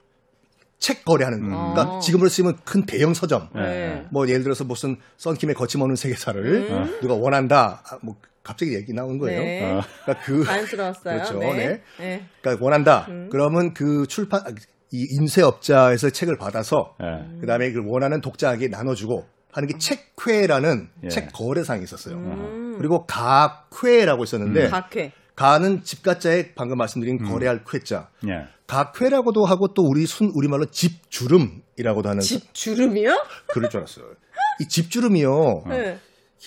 [0.79, 1.47] 책 거래하는 거.
[1.47, 1.75] 음.
[1.75, 3.49] 그러니까 지금으로 쓰면 큰 대형 서점.
[3.57, 3.61] 예.
[3.61, 4.07] 네.
[4.11, 6.99] 뭐 예를 들어서 무슨 썬킴의 거침없는 세계사를 음.
[7.01, 7.83] 누가 원한다.
[7.87, 9.41] 아, 뭐 갑자기 얘기 나온 거예요.
[9.41, 9.63] 네.
[9.65, 9.81] 어.
[10.05, 11.15] 그러니까 그 자연스러웠어요.
[11.15, 11.39] 그렇죠.
[11.39, 11.53] 네.
[11.53, 11.83] 네.
[11.99, 12.25] 네.
[12.41, 13.07] 그러니까 원한다.
[13.09, 13.29] 음.
[13.31, 14.51] 그러면 그 출판 아,
[14.93, 17.41] 이 인쇄업자에서 책을 받아서 예.
[17.41, 21.09] 그다음에 그 원하는 독자에게 나눠주고 하는 게 책회라는 예.
[21.09, 22.17] 책 거래상이 있었어요.
[22.17, 22.75] 음.
[22.79, 25.13] 그리고 각회라고 있었는데 각회.
[25.37, 27.29] 가는 집가자에 방금 말씀드린 음.
[27.31, 28.09] 거래할 쾌자.
[28.29, 28.49] 예.
[28.67, 33.11] 각회라고도 하고 또 우리 순 우리말로 집주름이라고도 하는 집 주름이요?
[33.49, 34.07] 그럴 줄 알았어요.
[34.61, 35.65] 이 집주름이요.
[35.69, 35.99] 네.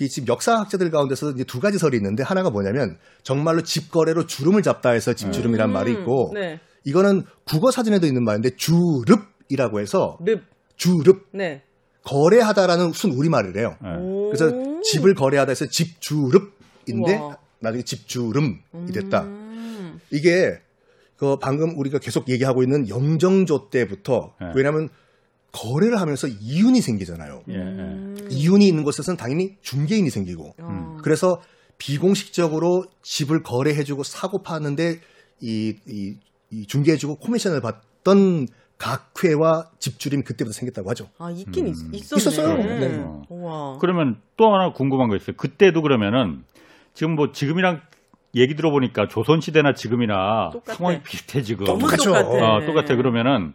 [0.01, 4.63] 이 지금 역사학자들 가운데서 이제 두 가지 설이 있는데 하나가 뭐냐면 정말로 집 거래로 주름을
[4.63, 6.59] 잡다 해서 집주름이란 말이 있고 네.
[6.83, 10.41] 이거는 국어 사전에도 있는 말인데 주릅이라고 해서 릅.
[10.75, 11.61] 주릅 네.
[12.03, 13.77] 거래하다라는 순 우리말이래요.
[13.81, 13.89] 네.
[13.99, 14.31] 오.
[14.31, 17.37] 그래서 집을 거래하다 해서 집주릅인데 우와.
[17.59, 18.57] 나중에 집주름이
[18.93, 19.21] 됐다.
[19.23, 19.99] 음.
[20.11, 20.59] 이게
[21.17, 24.47] 그 방금 우리가 계속 얘기하고 있는 영정조 때부터 네.
[24.55, 24.89] 왜냐하면
[25.53, 27.43] 거래를 하면서 이윤이 생기잖아요.
[27.49, 27.59] 예, 예.
[28.43, 28.49] 음.
[28.51, 30.97] 이윤이 있는 곳에서는 당연히 중개인이 생기고 어.
[31.03, 31.39] 그래서
[31.77, 34.99] 비공식적으로 집을 거래해주고 사고 파는데
[35.41, 36.15] 이, 이,
[36.51, 41.09] 이 중개해주고 코미션을 받던 각회와 집주림이 그때부터 생겼다고 하죠.
[41.17, 41.93] 아 있긴 있, 음.
[41.93, 42.17] 있었네.
[42.17, 42.57] 있었어요.
[42.57, 43.05] 네.
[43.29, 43.77] 우와.
[43.79, 45.35] 그러면 또 하나 궁금한 거 있어요.
[45.37, 46.43] 그때도 그러면은
[46.93, 47.81] 지금 뭐 지금이랑
[48.35, 50.77] 얘기 들어보니까 조선 시대나 지금이나 똑같아.
[50.77, 51.65] 상황이 비슷해 지금.
[51.65, 52.13] 너무 똑같죠.
[52.13, 52.55] 똑같아.
[52.55, 52.95] 어, 똑같아.
[52.95, 53.53] 그러면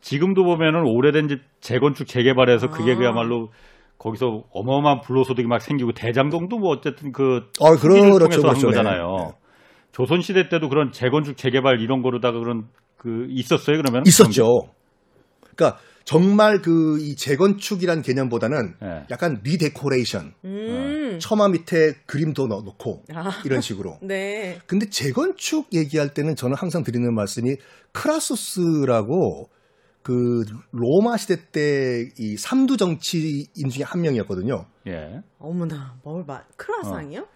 [0.00, 2.96] 지금도 보면은 오래된 집 재건축 재개발해서 그게 아.
[2.96, 3.50] 그야말로
[3.98, 8.66] 거기서 어마어마한 불로소득이 막 생기고 대장동도 뭐 어쨌든 그 어, 투기를 그렇죠, 통해서 한 그렇죠.
[8.70, 8.76] 네.
[8.76, 9.16] 거잖아요.
[9.18, 9.32] 네.
[9.92, 12.64] 조선 시대 때도 그런 재건축 재개발 이런 거로다가 그런
[12.96, 14.68] 그 있었어요 그러면 있었죠.
[15.54, 19.04] 그러니까 정말 그 이 재건축이란 개념보다는 네.
[19.10, 21.18] 약간 redecoration, 음.
[21.20, 23.40] 처마 밑에 그림도 넣- 넣고 아.
[23.46, 23.98] 이런 식으로.
[24.02, 24.58] 네.
[24.66, 27.56] 근데 재건축 얘기할 때는 저는 항상 드리는 말씀이
[27.92, 29.48] 크라수스라고
[30.04, 34.66] 그 로마 시대 때 이 삼두 정치인 중에 한 명이었거든요.
[34.86, 35.22] 예.
[35.38, 36.44] 어머나 뭘 말?
[36.56, 37.26] 크라상이요?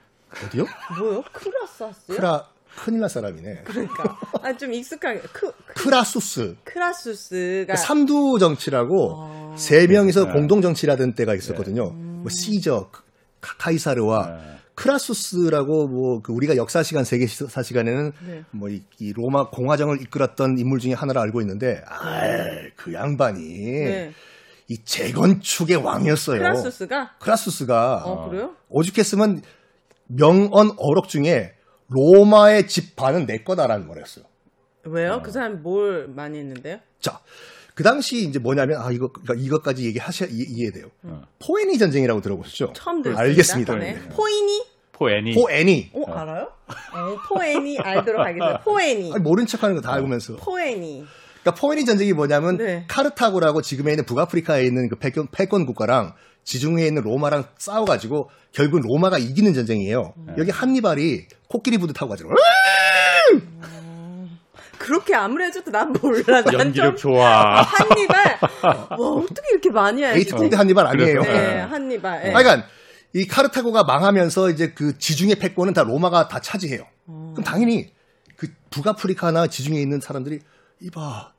[0.46, 0.66] 어디요?
[0.98, 1.24] 뭐요?
[1.32, 2.14] 크라사스요?
[2.16, 3.62] 크라 큰일 날 사람이네.
[3.64, 6.56] 그러니까 아 좀 익숙하게 크 크 라수스.
[6.64, 9.54] 크라수스가 삼두 정치라고 아.
[9.56, 10.32] 세 명이서 네.
[10.32, 11.90] 공동 정치라던 때가 있었거든요.
[11.90, 12.90] 뭐 시저,
[13.40, 14.57] 카- 카이사르와 네.
[14.78, 18.44] 크라수스라고 뭐 그 우리가 역사 시간 세계 사 시간에는 네.
[18.52, 18.82] 뭐이
[19.14, 24.12] 로마 공화정을 이끌었던 인물 중에 하나를 알고 있는데 아그 양반이 네.
[24.68, 26.38] 이 재건축의 왕이었어요.
[26.38, 28.54] 크라수스가 크라수스가 어 그래요?
[28.68, 29.42] 오죽했으면
[30.06, 31.54] 명언 어록 중에
[31.88, 34.24] 로마의 집 반은 내 거다라는 거랬어요.
[34.84, 35.20] 왜요?
[35.22, 36.78] 그 사람 뭘 많이 했는데요?
[37.00, 37.20] 자,
[37.78, 40.86] 그 당시 이제 뭐냐면 아 이거 그러니까 이것까지 얘기하셔야 이- 이해 돼요.
[41.04, 41.22] 어.
[41.38, 42.72] 포에니 전쟁이라고 들어보셨죠?
[42.74, 43.22] 처음 들었습니다.
[43.22, 43.74] 알겠습니다.
[43.76, 43.92] 네.
[43.92, 44.08] 네.
[44.08, 44.64] 포이니?
[44.90, 45.34] 포애니.
[45.34, 45.90] 포에니.
[45.94, 46.48] 어 알아요?
[46.66, 48.58] 어, 포에니 알도록 하겠습니다.
[48.66, 49.12] 포에니.
[49.12, 50.34] 아니, 모른 척하는 거 다 알면서.
[50.38, 51.06] 포에니.
[51.42, 52.84] 그러니까 포에니 전쟁이 뭐냐면 네.
[52.88, 59.18] 카르타고라고 지금에 있는 북아프리카에 있는 그 패권, 패권 국가랑 지중해에 있는 로마랑 싸워가지고 결국 로마가
[59.18, 60.14] 이기는 전쟁이에요.
[60.16, 60.34] 음.
[60.36, 62.30] 여기 한니발이 코끼리 부두 타고 가지고
[64.88, 66.42] 그렇게 아무리 해줘도 난 몰라.
[66.42, 67.60] 난 연기력 좀 좋아.
[67.60, 68.38] 한니발.
[68.62, 70.20] 와 어떻게 이렇게 많이 알지?
[70.20, 71.20] 에이티콘대 한니발 아니에요.
[71.20, 72.22] 네, 한니발.
[72.22, 72.32] 네.
[72.32, 72.64] 하여간
[73.12, 76.84] 이 카르타고가 망하면서 이제 그 지중해 패권은 다 로마가 다 차지해요.
[77.06, 77.32] 어.
[77.34, 77.90] 그럼 당연히
[78.36, 80.38] 그 북아프리카나 지중해에 있는 사람들이
[80.80, 81.32] 이봐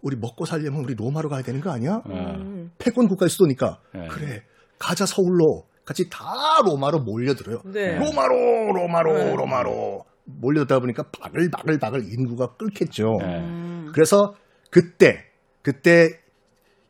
[0.00, 2.00] 우리 먹고 살려면 우리 로마로 가야 되는 거 아니야?
[2.06, 2.70] 음.
[2.78, 4.08] 패권 국가일 수도니까 네.
[4.08, 4.42] 그래
[4.78, 6.24] 가자 서울로 같이 다
[6.64, 7.60] 로마로 몰려들어요.
[7.66, 7.98] 네.
[7.98, 9.34] 로마로 로마로 네.
[9.36, 13.18] 로마로 몰려들다 보니까 바글바글 바글 인구가 끓겠죠.
[13.20, 13.40] 네.
[13.40, 13.90] 음.
[13.92, 14.34] 그래서
[14.70, 15.24] 그때
[15.62, 16.08] 그때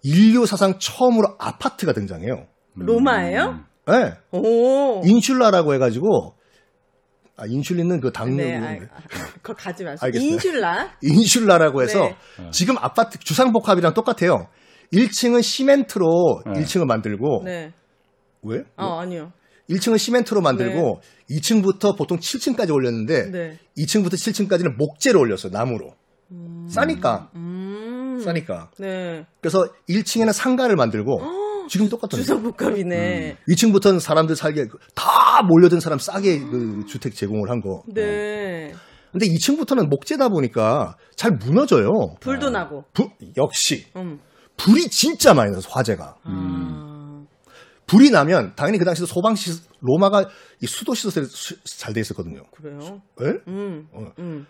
[0.03, 2.47] 인류 사상 처음으로 아파트가 등장해요.
[2.75, 3.61] 로마예요?
[3.87, 4.13] 네.
[4.33, 5.03] 오.
[5.05, 6.35] 인슐라라고 해가지고
[7.37, 9.01] 아 인슐리는 그 당뇨 네, 아,
[9.43, 9.99] 그거 가지 마세요.
[10.03, 10.35] 알겠습니다.
[10.35, 10.91] 인슐라.
[11.03, 12.01] 인슐라라고 해서
[12.39, 12.51] 네.
[12.53, 14.49] 지금 아파트 주상복합이랑 똑같아요.
[14.93, 16.53] 1층은 시멘트로 네.
[16.61, 17.73] 1층을 만들고 네.
[18.43, 18.63] 왜?
[18.77, 19.33] 어, 아니요.
[19.71, 21.01] 1층은 시멘트로 만들고
[21.31, 23.59] 2층부터 보통 7층까지 올렸는데 네.
[23.79, 25.53] 2층부터 7층까지는 목재로 올렸어요.
[25.53, 25.95] 나무로.
[26.69, 27.31] 싸니까.
[27.37, 28.21] 음.
[28.23, 28.71] 싸니까.
[28.79, 29.27] 네.
[29.41, 31.21] 그래서 1층에는 상가를 만들고
[31.69, 32.23] 지금 똑같던데.
[32.23, 33.39] 주상복합이네.
[33.49, 37.83] 2층부터는 사람들 살게 다 몰려든 사람 싸게 그 주택 제공을 한 거.
[37.93, 38.73] 네.
[39.13, 41.89] 근데 2층부터는 목재다 보니까 잘 무너져요.
[42.21, 42.85] 불도 나고.
[42.93, 44.19] 불- 역시 음.
[44.57, 46.17] 불이 진짜 많이 나서 화재가.
[46.25, 46.94] 아.
[47.87, 50.29] 불이 나면 당연히 그 당시에 소방 시 로마가
[50.61, 51.27] 이 수도 시설이
[51.65, 52.43] 잘 돼 있었거든요.
[52.51, 53.03] 그래요?
[53.23, 53.39] 예?
[53.49, 53.89] 음.
[53.93, 54.07] 어.
[54.19, 54.47] 음.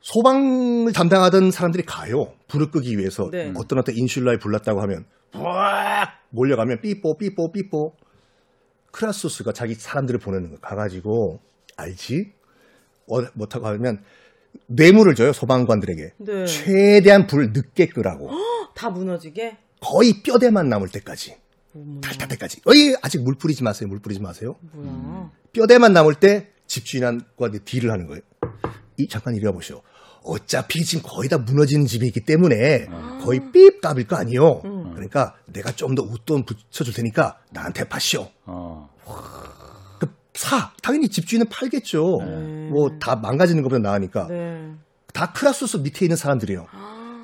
[0.00, 2.32] 소방을 담당하던 사람들이 가요.
[2.48, 3.52] 불을 끄기 위해서 네.
[3.56, 5.04] 어떤 어떤 인슐라에 불났다고 하면
[5.34, 7.92] 와 몰려가면 삐뽀 삐뽀 삐뽀
[8.92, 11.40] 크라소스가 자기 사람들을 보내는 거 가가지고
[11.76, 12.32] 알지?
[13.08, 14.02] 어, 못하고 하면
[14.66, 16.46] 뇌물을 줘요 소방관들에게 네.
[16.46, 18.30] 최대한 불 늦게 끄라고
[18.74, 19.58] 다 무너지게?
[19.80, 21.36] 거의 뼈대만 남을 때까지
[22.02, 25.30] 탈탈 때까지 어이 아직 물 뿌리지 마세요 물 뿌리지 마세요 뭐야.
[25.52, 28.22] 뼈대만 남을 때 집주인과 딜을 하는 거예요.
[28.96, 29.82] 이 잠깐 이리 와보시오.
[30.22, 32.86] 어차피 지금 거의 다 무너지는 집이기 때문에
[33.22, 34.60] 거의 삐 답일 거 아니요.
[34.62, 38.28] 그러니까 내가 좀 더 웃돈 붙여줄 테니까 나한테 파시오.
[38.46, 38.88] 어.
[39.98, 40.70] 그 사.
[40.82, 42.18] 당연히 집주인은 팔겠죠.
[42.24, 42.68] 네.
[42.70, 44.26] 뭐다 망가지는 것보다 나으니까.
[44.28, 44.72] 네.
[45.12, 46.66] 다 크라소스 밑에 있는 사람들이에요.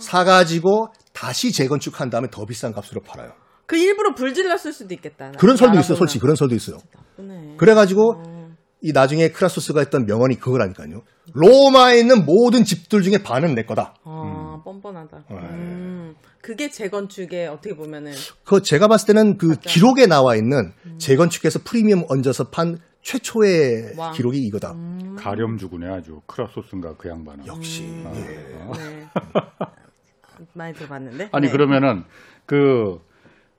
[0.01, 3.33] 사가지고 다시 재건축한 다음에 더 비싼 값으로 팔아요.
[3.67, 5.33] 그 일부러 불 질렀을 수도 있겠다.
[5.33, 5.97] 그런 설도 있어요.
[5.97, 6.79] 솔직히 그런 설도 있어요.
[6.95, 7.55] 나쁘네.
[7.57, 8.37] 그래가지고 어.
[8.83, 11.03] 이 나중에 크라소스가 했던 명언이 그거라니까요.
[11.33, 13.95] 로마에 있는 모든 집들 중에 반은 내 거다.
[14.05, 15.25] 아, 뻔뻔하다.
[15.31, 15.37] 네.
[15.37, 18.13] 음, 그게 재건축에 어떻게 보면은
[18.45, 19.59] 그 제가 봤을 때는 그 맞아요.
[19.63, 24.13] 기록에 나와 있는 재건축해서 프리미엄 얹어서 판 최초의 왕.
[24.13, 24.73] 기록이 이거다.
[24.73, 25.17] 음.
[25.19, 27.47] 가렴주구네 아주 크라소스인가 그 양반은.
[27.47, 27.85] 역시.
[28.05, 28.57] 아, 예.
[28.61, 28.79] 아.
[28.79, 29.07] 네.
[30.55, 31.31] 많이 들어봤는데.
[31.33, 31.53] 아니 네.
[31.53, 32.05] 그러면은
[32.45, 32.99] 그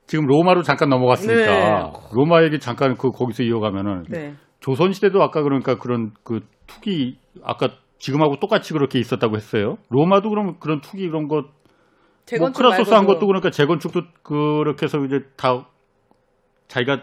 [0.08, 1.92] 지금 로마로 잠깐 넘어갔으니까 네.
[2.14, 4.34] 로마 얘기 잠깐 그 거기서 이어가면은 네.
[4.58, 7.68] 조선 시대도 아까 그러니까 그런 그 투기 아까
[7.98, 9.76] 지금하고 똑같이 그렇게 있었다고 했어요.
[9.90, 11.50] 로마도 그럼 그런 투기 그런 것뭐
[12.24, 15.66] 재건축 크라소스 한 말고도 것도 그러니까 재건축도 그렇게 해서 이제 다
[16.68, 17.02] 자기가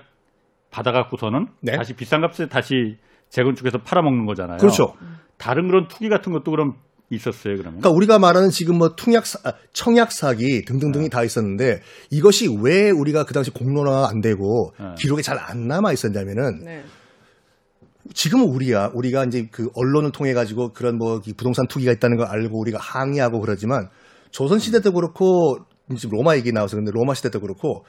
[0.71, 1.77] 받아갖고서는 네.
[1.77, 2.97] 다시 비싼 값에 다시
[3.29, 4.57] 재건축해서 팔아먹는 거잖아요.
[4.57, 4.93] 그렇죠.
[5.37, 6.73] 다른 그런 투기 같은 것도 그럼
[7.09, 7.79] 있었어요 그러면.
[7.79, 12.89] 그러니까 우리가 말하는 지금 뭐 통약 사- 아, 청약 사기 등등등이 다 있었는데 이것이 왜
[12.89, 14.95] 우리가 그 당시 공론화가 안 되고 네.
[14.97, 16.83] 기록에 잘 안 남아 있었냐면은 네.
[18.13, 22.59] 지금은 우리야 우리가 이제 그 언론을 통해 가지고 그런 뭐이 부동산 투기가 있다는 걸 알고
[22.59, 23.89] 우리가 항의하고 그러지만
[24.31, 25.57] 조선 시대도 그렇고
[25.97, 27.85] 지금 로마 얘기 나와서 근데 로마 시대도 그렇고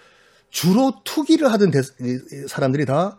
[0.51, 3.19] 주로 투기를 하던 대- 이- 사람들이 다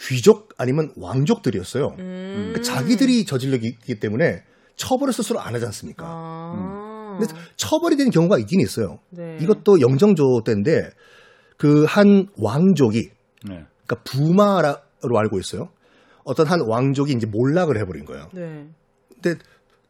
[0.00, 1.96] 귀족 아니면 왕족들이었어요.
[1.98, 2.50] 음.
[2.52, 4.42] 그러니까 자기들이 저질렀기 때문에
[4.76, 6.04] 처벌을 스스로 안 하지 않습니까?
[6.06, 7.16] 아.
[7.18, 8.98] 근데 처벌이 되는 경우가 있긴 있어요.
[9.10, 9.38] 네.
[9.40, 10.90] 이것도 영정조 때인데
[11.56, 13.10] 그 한 왕족이
[13.48, 13.64] 네.
[13.86, 15.70] 그러니까 부마로 알고 있어요.
[16.24, 18.28] 어떤 한 왕족이 이제 몰락을 해버린 거예요.
[18.34, 18.68] 네.
[19.14, 19.40] 근데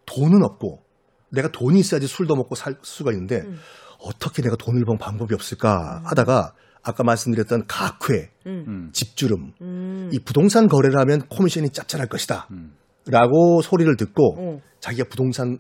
[0.07, 0.83] 돈은 없고
[1.31, 3.59] 내가 돈이 있어야지 술도 먹고 살 수가 있는데 음.
[3.99, 8.65] 어떻게 내가 돈을 번 방법이 없을까 하다가 아까 말씀드렸던 각회, 음.
[8.69, 8.91] 음.
[8.93, 10.09] 집주름, 음.
[10.13, 12.47] 이 부동산 거래를 하면 코미션이 짭짤할 것이다.
[12.53, 12.77] 음.
[13.09, 14.61] 라고 소리를 듣고 어.
[14.87, 15.59] 자기가 부동산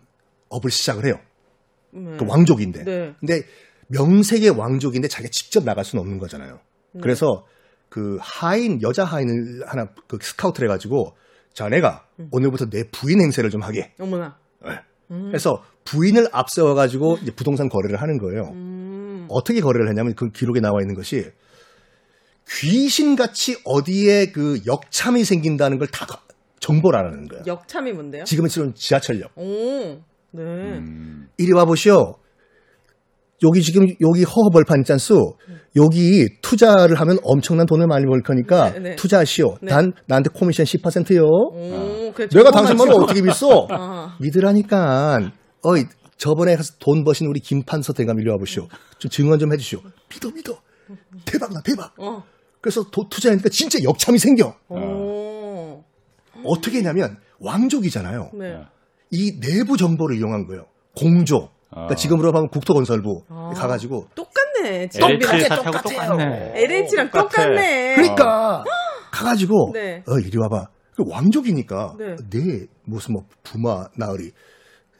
[0.48, 1.18] 업을 시작을 해요.
[1.90, 2.16] 네.
[2.16, 2.84] 그 왕족인데.
[2.84, 3.14] 네.
[3.18, 3.42] 근데
[3.88, 6.60] 명색의 왕족인데 자기가 직접 나갈 수는 없는 거잖아요.
[6.92, 7.00] 네.
[7.02, 7.44] 그래서
[7.88, 11.16] 그 하인 여자 하인을 하나 그 스카우트를 해가지고
[11.54, 12.28] 자네가 음.
[12.30, 13.92] 오늘부터 내 부인 행세를 좀 하게.
[13.98, 14.38] 어머나.
[14.64, 14.78] 네.
[15.10, 15.28] 음.
[15.28, 18.50] 그래서 부인을 앞세워가지고 이제 부동산 거래를 하는 거예요.
[18.52, 19.26] 음.
[19.28, 21.32] 어떻게 거래를 했냐면 그 기록에 나와 있는 것이
[22.48, 26.06] 귀신같이 어디에 그 역참이 생긴다는 걸 다
[26.94, 27.44] 알아내는 거예요.
[27.46, 28.24] 역참이 뭔데요?
[28.24, 29.32] 지금은 지금 지하철역.
[29.36, 29.42] 오.
[30.32, 30.42] 네.
[30.42, 31.28] 음.
[31.38, 32.16] 이리 와보시오.
[33.42, 35.36] 여기 지금 여기 허허벌판 있잖소.
[35.76, 38.96] 여기 투자를 하면 엄청난 돈을 많이 벌 거니까 네, 네.
[38.96, 39.58] 투자하시오.
[39.60, 39.70] 네.
[39.70, 41.22] 단 나한테 코미션 10%요.
[41.22, 42.12] 오.
[42.14, 43.68] 그래, 내가 당신 말을 좀- 어떻게 믿소?
[43.70, 44.16] 아.
[44.20, 45.18] 믿으라니까.
[45.62, 45.84] 어이
[46.16, 48.68] 저번에 가서 돈 버신 우리 김판서 대감 일로 와보시오.
[48.98, 49.80] 좀 증언 좀 해주시오.
[50.08, 50.58] 믿어 믿어.
[51.26, 51.92] 대박 나 대박.
[51.98, 52.22] 어.
[52.62, 54.54] 그래서 도, 투자하니까 진짜 역참이 생겨.
[54.70, 55.25] 오.
[56.46, 58.30] 어떻게 했냐면 왕족이잖아요.
[58.38, 58.62] 네.
[59.10, 60.66] 이 내부 정보를 이용한 거예요.
[60.96, 61.50] 공조.
[61.70, 61.94] 그러니까 아.
[61.94, 63.50] 지금으로 하면 국토건설부 아.
[63.54, 64.88] 가가지고 똑같네.
[64.88, 66.52] LH 지금 사태하고 똑같네.
[66.54, 67.28] LH랑 똑같아.
[67.28, 67.94] 똑같네.
[67.96, 68.64] 그러니까
[69.12, 70.02] 가가지고 네.
[70.08, 70.68] 어 이리 와봐.
[70.96, 72.16] 그 왕족이니까 네.
[72.30, 74.32] 내 무슨 뭐 부마 나으리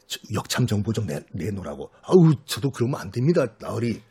[0.05, 1.89] 저 역참 정보 좀 내, 내놓으라고.
[2.03, 4.01] 아우 저도 그러면 안 됩니다 나으리.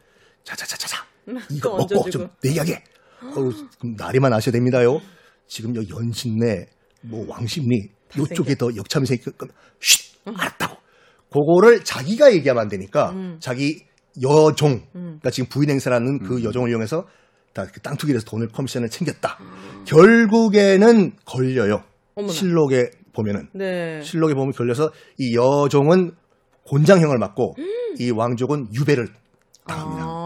[0.44, 1.05] 자자자자자
[1.51, 2.11] 이거 또 먹고 얹어주고.
[2.11, 2.83] 좀 내기하게.
[3.22, 5.01] 어우 그럼 나리만 아셔야 됩니다요.
[5.46, 6.66] 지금 여 연신내
[7.08, 10.76] 뭐 왕십리 요쪽에 더 역참이 생길 거면 쉿 알았다고.
[11.30, 13.36] 그거를 자기가 얘기하면 안 되니까 음.
[13.40, 13.84] 자기
[14.22, 14.82] 여종, 음.
[14.94, 17.06] 그러니까 지금 부인 행세라는 그 여종을 이용해서
[17.52, 19.38] 다그 땅 투기를 해서 돈을 커미션을 챙겼다.
[19.40, 19.84] 음.
[19.86, 21.82] 결국에는 걸려요.
[22.14, 22.32] 어머나.
[22.32, 24.00] 실록에 보면은 네.
[24.02, 26.12] 실록에 보면 걸려서 이 여종은
[26.64, 27.94] 곤장형을 맞고 음.
[27.98, 29.08] 이 왕족은 유배를
[29.66, 30.04] 당합니다.
[30.04, 30.25] 아.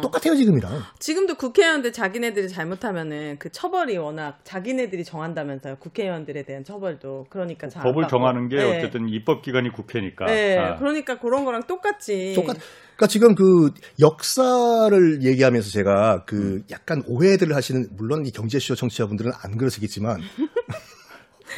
[0.00, 0.70] 똑같아요 지금이랑.
[0.98, 5.76] 지금도 국회의원들 자기네들이 잘못하면은 그 처벌이 워낙 자기네들이 정한다면서요.
[5.76, 8.08] 국회의원들에 대한 처벌도 그러니까 잘안 법을.
[8.08, 8.78] 정하는 게 네.
[8.78, 10.26] 어쨌든 입법 기관이 국회니까.
[10.26, 10.58] 네.
[10.58, 10.76] 아.
[10.76, 12.32] 그러니까 그런 거랑 똑같이.
[12.34, 12.56] 똑같.
[12.96, 19.56] 그러니까 지금 그 역사를 얘기하면서 제가 그 약간 오해들을 하시는 물론 이 경제쇼 청취자분들은 안
[19.56, 20.20] 그러시겠지만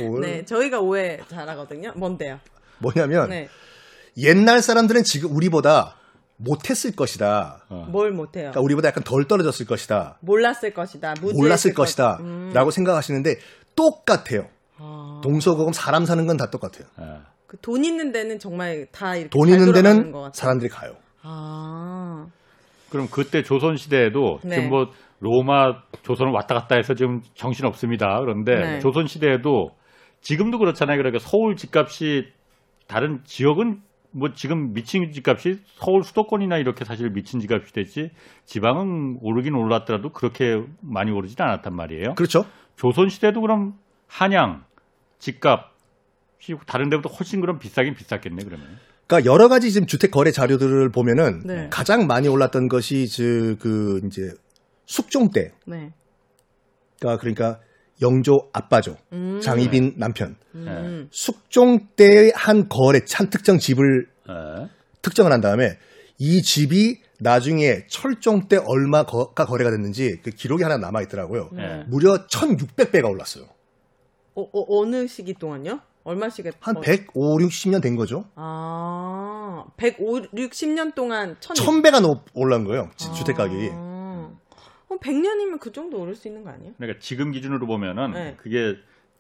[0.01, 0.45] 뭘 네.
[0.45, 1.93] 저희가 오해 잘하거든요.
[1.97, 2.41] 뭔데요?
[2.79, 3.49] 뭐냐면 네.
[4.19, 5.97] 옛날 사람들은 지금 우리보다
[6.43, 7.65] 못했을 것이다.
[7.69, 7.87] 어.
[7.91, 8.51] 뭘 못해요?
[8.51, 10.19] 그러니까 우리보다 약간 덜 떨어졌을 것이다.
[10.21, 11.15] 몰랐을 것이다.
[11.21, 12.17] 몰랐을 것이다.
[12.17, 12.51] 것- 음.
[12.55, 13.37] 라고 생각하시는데
[13.77, 14.49] 똑같아요.
[14.79, 15.21] 아.
[15.23, 16.87] 동서고금 사람 사는 건 다 똑같아요.
[16.97, 17.27] 아.
[17.47, 20.33] 그돈 있는 데는 정말 다 이렇게 돈잘 있는 데는 것 같아요.
[20.35, 20.93] 사람들이 가요.
[21.23, 22.27] 아.
[22.91, 24.57] 그럼 그때 조선 시대에도 네.
[24.57, 24.87] 지금 뭐
[25.21, 28.19] 로마 조선을 왔다 갔다 해서 지금 정신 없습니다.
[28.21, 28.79] 그런데 네.
[28.81, 29.71] 조선 시대에도
[30.23, 30.97] 지금도 그렇잖아요.
[30.97, 32.25] 그러니까 서울 집값이
[32.89, 33.81] 다른 지역은
[34.13, 38.11] 뭐 지금 미친 집값이 서울 수도권이나 이렇게 사실 미친 집값이 됐지
[38.45, 42.15] 지방은 오르긴 올랐더라도 그렇게 많이 오르진 않았단 말이에요.
[42.15, 42.45] 그렇죠?
[42.77, 43.75] 조선 시대도 그럼
[44.07, 44.65] 한양
[45.19, 48.67] 집값이 다른 데보다 훨씬 그럼 비싸긴 비쌌겠네 그러면.
[49.07, 51.69] 그러니까 여러 가지 지금 주택 거래 자료들을 보면은 네.
[51.71, 53.23] 가장 많이 올랐던 것이 저,
[53.61, 54.33] 그 이제
[54.87, 55.93] 숙종 때, 네.
[56.99, 57.61] 그러니까, 그러니까
[58.03, 59.41] 영조 아빠죠, 음.
[59.43, 60.37] 장희빈 남편.
[60.55, 61.09] 음.
[61.11, 64.69] 숙종 때 한 거래, 한 특정 집을 예.
[65.03, 65.77] 특정을 한 다음에
[66.19, 71.51] 이 집이 나중에 철종 때 얼마 가 거래가 됐는지 그 기록이 하나 남아 있더라고요.
[71.59, 71.85] 예.
[71.89, 73.45] 무려 1,600배가 올랐어요.
[74.35, 75.81] 어, 어, 느 시기 동안요?
[76.05, 78.25] 얼마씩 한 어, 105, 60년 된 거죠.
[78.35, 82.01] 아, 105, 60년 동안 1 1000배가
[82.35, 82.89] 올란 거예요.
[82.97, 83.69] 지- 주택 가격이.
[84.91, 86.73] 아, 어, 100년이면 그 정도 오를 수 있는 거 아니에요?
[86.77, 88.35] 그러니까 지금 기준으로 보면은 네.
[88.37, 88.77] 그게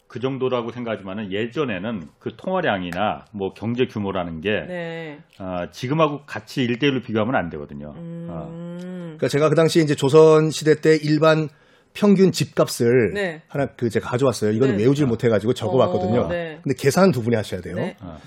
[0.09, 5.19] 그 정도라고 생각하지만은 예전에는 그 통화량이나 뭐 경제 규모라는 게 네.
[5.39, 7.95] 아, 지금하고 같이 일대일로 비교하면 안 되거든요.
[7.97, 8.27] 음.
[8.29, 8.49] 어.
[8.81, 11.49] 그러니까 제가 그 당시에 이제 조선 시대 때 일반
[11.93, 13.43] 평균 집값을 네.
[13.47, 14.51] 하나 그 제가 가져왔어요.
[14.51, 14.83] 이거는 네.
[14.83, 16.23] 외우질 못해가지고 적어왔거든요.
[16.23, 16.59] 어, 네.
[16.63, 17.77] 근데 계산 두 분이 하셔야 돼요.
[17.77, 17.97] 네.
[18.01, 18.19] 어.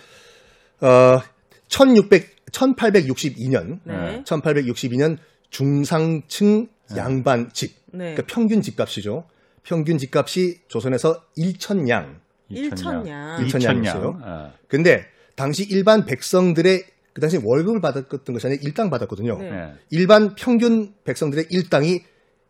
[0.81, 1.21] 어,
[1.67, 4.23] 1600, 1862년, 네.
[4.25, 5.17] 1862년
[5.49, 8.15] 중상층 양반 집, 네.
[8.15, 9.25] 그러니까 평균 집값이죠.
[9.63, 12.23] 평균 집값이 조선에서 1천양.
[12.49, 13.41] 일천냥.
[13.41, 14.19] 일천냥이었어요.
[14.21, 14.53] 어.
[14.67, 19.37] 근데 당시 일반 백성들의 그 당시 월급을 받았던 것이 아니라 일당 받았거든요.
[19.37, 19.51] 네.
[19.51, 19.73] 예.
[19.91, 22.01] 일반 평균 백성들의 일당이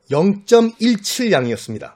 [0.09, 1.93] 0.17양이었습니다.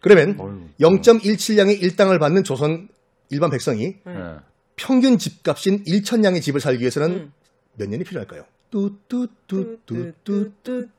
[0.00, 0.68] 그러면 어휴.
[0.80, 2.88] 0.17양의 일당을 받는 조선
[3.30, 4.14] 일반 백성이 네.
[4.14, 4.36] 예.
[4.76, 7.32] 평균 집값인 1천양의 집을 살기 위해서는 음.
[7.74, 8.44] 몇 년이 필요할까요?
[8.74, 10.50] 뚜뚜뚜뚜뚜뚜뚜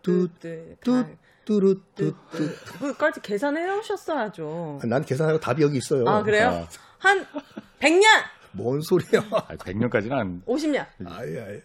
[0.01, 1.05] 뚜뚜뚜뚜.
[1.43, 2.15] 뚜루뚜뚜
[2.79, 4.79] 그까지 계산해 오셨어야죠.
[4.85, 6.07] 난 계산하고 답이 여기 있어요.
[6.07, 6.47] 아, 그래요?
[6.49, 6.67] 어.
[6.97, 7.25] 한
[7.79, 8.03] 100년!
[8.53, 9.27] 뭔 소리야?
[9.31, 10.85] 아, 100년까지는 안 50년.
[11.05, 11.59] 아이, 아이.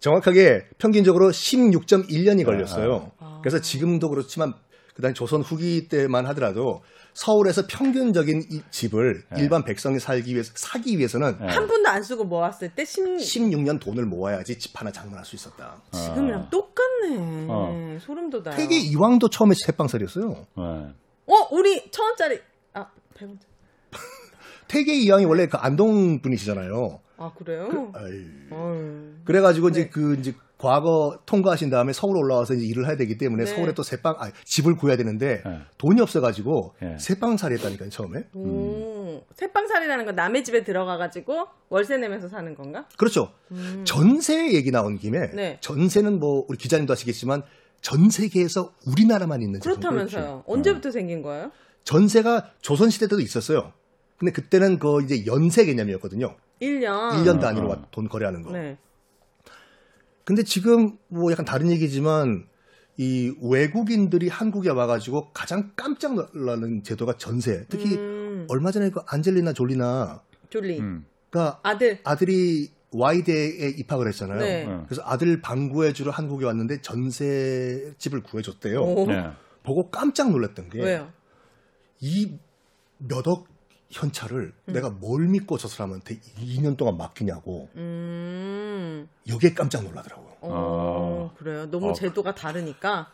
[0.00, 3.12] 정확하게 평균적으로 16.1년이 걸렸어요.
[3.18, 3.38] 아.
[3.42, 4.54] 그래서 지금도 그렇지만
[4.94, 6.82] 그다음 조선 후기 때만 하더라도
[7.14, 9.42] 서울에서 평균적인 이 집을 네.
[9.42, 11.46] 일반 백성이 살기 위해서 사기 위해서는 네.
[11.46, 15.76] 한 푼도 안 쓰고 모았을 때 10, 16년 돈을 모아야지 집 하나 장만할 수 있었다.
[15.92, 17.46] 지금이랑 똑같네.
[17.48, 17.98] 어.
[18.00, 18.56] 소름 돋아요.
[18.56, 20.46] 퇴계 이왕도 처음에 새빵살이었어요.
[20.58, 20.62] 예.
[20.62, 22.40] 어, 우리 천 원짜리.
[22.74, 23.38] 아, 100원.
[24.68, 27.00] 퇴계 이왕이 원래 그 안동 분이시잖아요.
[27.16, 27.92] 아, 그래요?
[27.94, 28.24] 아이.
[28.50, 29.14] 어휴.
[29.24, 29.90] 그래가지고 이제 네.
[29.90, 33.50] 그 이제 과거 통과하신 다음에 서울 올라와서 이제 일을 해야 되기 때문에 네.
[33.50, 35.60] 서울에 또 새빵 아, 집을 구해야 되는데 네.
[35.78, 36.98] 돈이 없어가지고 네.
[36.98, 38.24] 새빵살이 했다니까요 처음에.
[38.34, 42.86] 오, 새빵살이라는 건 남의 집에 들어가가지고 월세 내면서 사는 건가?
[42.98, 43.32] 그렇죠.
[43.84, 45.36] 전세 얘기 나온 김에 음.
[45.36, 45.58] 네.
[45.62, 47.42] 전세는 뭐 우리 기자님도 아시겠지만
[47.80, 49.80] 전 세계에서 우리나라만 있는 제품.
[49.80, 50.44] 그렇다면서요.
[50.46, 51.50] 언제부터 생긴 거예요?
[51.84, 53.72] 전세가 조선 시대 때도 있었어요.
[54.18, 56.36] 근데 그때는 그 이제 연세 개념이었거든요.
[56.60, 57.12] 1년.
[57.12, 57.86] 1년 단위로 어.
[57.90, 58.52] 돈 거래하는 거.
[58.52, 58.76] 네.
[60.24, 62.46] 근데 지금 뭐 약간 다른 얘기지만
[62.96, 67.64] 이 외국인들이 한국에 와가지고 가장 깜짝 놀라는 제도가 전세.
[67.68, 70.78] 특히 음, 얼마 전에 그 안젤리나 졸리나가 졸리.
[70.80, 71.06] 음.
[71.62, 72.00] 아들.
[72.04, 74.38] 아들이 와이대에 입학을 했잖아요.
[74.40, 74.66] 네.
[74.66, 74.84] 어.
[74.86, 78.80] 그래서 아들 방구해주러 한국에 왔는데 전세 집을 구해줬대요.
[78.82, 79.06] 오.
[79.06, 79.30] 네.
[79.62, 80.80] 보고 깜짝 놀랐던 게?
[82.00, 82.38] 이
[82.98, 83.46] 몇억
[83.90, 84.72] 현찰을 음.
[84.72, 89.08] 내가 뭘 믿고 저 사람한테 2년 동안 맡기냐고 음.
[89.28, 90.30] 여기에 깜짝 놀라더라고요.
[90.42, 91.70] 어, 그래요.
[91.70, 91.92] 너무 어.
[91.92, 93.08] 제도가 다르니까.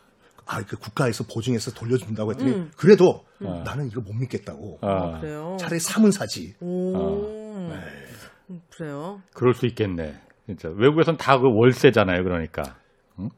[0.49, 2.71] 아, 그 국가에서 보증해서 돌려준다고 했더니 음.
[2.77, 3.63] 그래도 음.
[3.65, 4.77] 나는 이거 못 믿겠다고.
[4.81, 5.57] 아, 그래요.
[5.59, 6.55] 차라리 사면 사지.
[6.61, 6.93] 오.
[7.69, 7.75] 네.
[8.49, 9.21] 음, 그래요.
[9.33, 10.15] 그럴 수 있겠네.
[10.45, 12.23] 진짜 외국에선 다 그 월세잖아요.
[12.23, 12.77] 그러니까.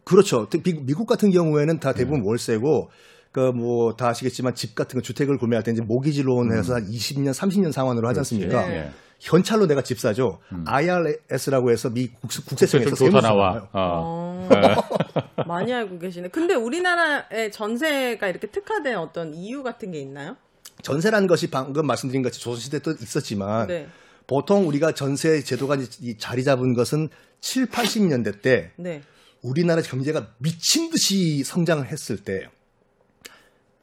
[0.04, 0.48] 그렇죠.
[0.50, 2.00] 특- 미- 미국 같은 경우에는 다 네.
[2.00, 2.92] 대부분 월세고
[3.40, 7.34] 그뭐 다 아시겠지만 집 같은 거 주택을 구매할 때 이제 모기지 론 해서 한 20년,
[7.34, 8.68] 30년 상환으로 하지 않습니까?
[8.68, 8.76] 네.
[8.76, 8.92] 예.
[9.20, 10.40] 현찰로 내가 집 사죠.
[10.52, 10.64] 음.
[10.66, 13.68] IRS라고 해서 미 국, 국세 청에서 조사 나와.
[13.74, 14.48] 어.
[14.50, 16.30] 어, 많이 알고 계시네.
[16.30, 20.38] 근데 우리나라의 전세가 이렇게 특화된 어떤 이유 같은 게 있나요?
[20.82, 23.88] 전세라는 것이 방금 말씀드린 것이 조선시대 때 있었지만 네.
[24.28, 25.78] 보통 우리가 전세 제도가
[26.18, 27.10] 자리 잡은 것은
[27.42, 29.02] 7, 80년대 때 네.
[29.42, 32.48] 우리나라 경제가 미친 듯이 성장을 했을 때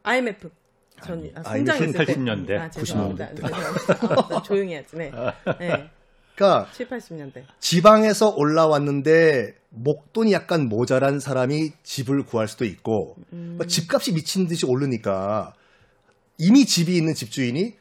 [0.07, 0.49] IMF.
[1.05, 2.15] 전 아, 성장했을 때.
[2.15, 3.29] 80년대, 아, 죄송합니다.
[3.29, 3.37] 90년대.
[3.37, 3.95] 죄송합니다.
[4.01, 4.97] 아, 나 조용히 해야지.
[4.97, 5.11] 네.
[5.59, 5.91] 네.
[6.35, 7.43] 그러니까 7, 80년대.
[7.61, 13.55] 지방에서 올라왔는데 목돈이 약간 모자란 사람이 집을 구할 수도 있고 음.
[13.59, 15.53] 뭐 집값이 미친 듯이 오르니까
[16.39, 17.75] 이미 집이 있는 집주인이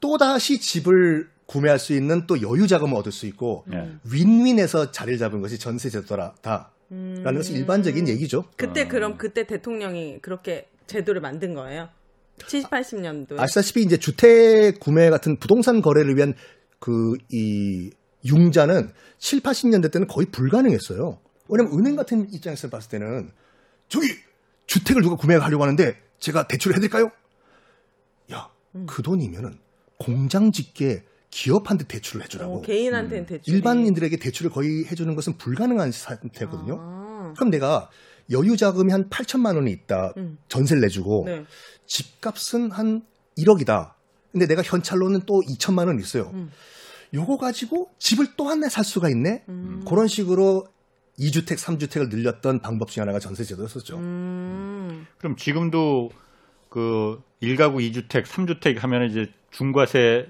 [0.00, 3.92] 또다시 집을 구매할 수 있는 또 여유 자금을 얻을 수 있고 예.
[4.04, 6.70] 윈윈해서 자리를 잡은 것이 전세 제도다.
[6.92, 7.22] 음.
[7.24, 8.44] 라는 것이 일반적인 얘기죠.
[8.56, 8.88] 그때 어.
[8.88, 11.88] 그럼 그때 대통령이 그렇게 제도를 만든 거예요?
[12.46, 13.38] 70, 80년도에.
[13.38, 16.34] 아시다시피 이제 주택 구매 같은 부동산 거래를 위한
[16.78, 17.90] 그 이
[18.24, 21.18] 융자는 7, 80년대 때는 거의 불가능했어요.
[21.48, 23.30] 왜냐면 은행 같은 입장에서 봤을 때는
[23.88, 24.06] 저기
[24.66, 27.10] 주택을 누가 구매하려고 하는데 제가 대출을 해드릴까요?
[28.32, 28.50] 야,
[28.86, 29.58] 그 돈이면은
[29.98, 32.58] 공장 짓게 기업한테 대출을 해주라고.
[32.58, 33.54] 어, 개인한테는 대출.
[33.54, 36.76] 일반인들에게 대출을 거의 해주는 것은 불가능한 상태거든요.
[36.78, 37.34] 아.
[37.36, 37.88] 그럼 내가
[38.30, 40.12] 여유 자금이 한 8천만 원이 있다.
[40.16, 40.38] 음.
[40.48, 41.44] 전세를 내주고 네.
[41.86, 43.02] 집값은 한
[43.38, 43.92] 1억이다.
[44.32, 46.30] 근데 내가 현찰로는 또 2천만 원 있어요.
[46.32, 46.50] 음.
[47.14, 49.44] 요거 가지고 집을 또 한 대 살 수가 있네.
[49.48, 49.82] 음.
[49.86, 50.64] 그런 식으로
[51.18, 53.96] 2주택, 3주택을 늘렸던 방법 중에 하나가 전세 제도였었죠.
[53.96, 55.06] 음.
[55.18, 56.10] 그럼 지금도
[56.68, 60.28] 그 1가구 2주택, 3주택 하면 이제 중과세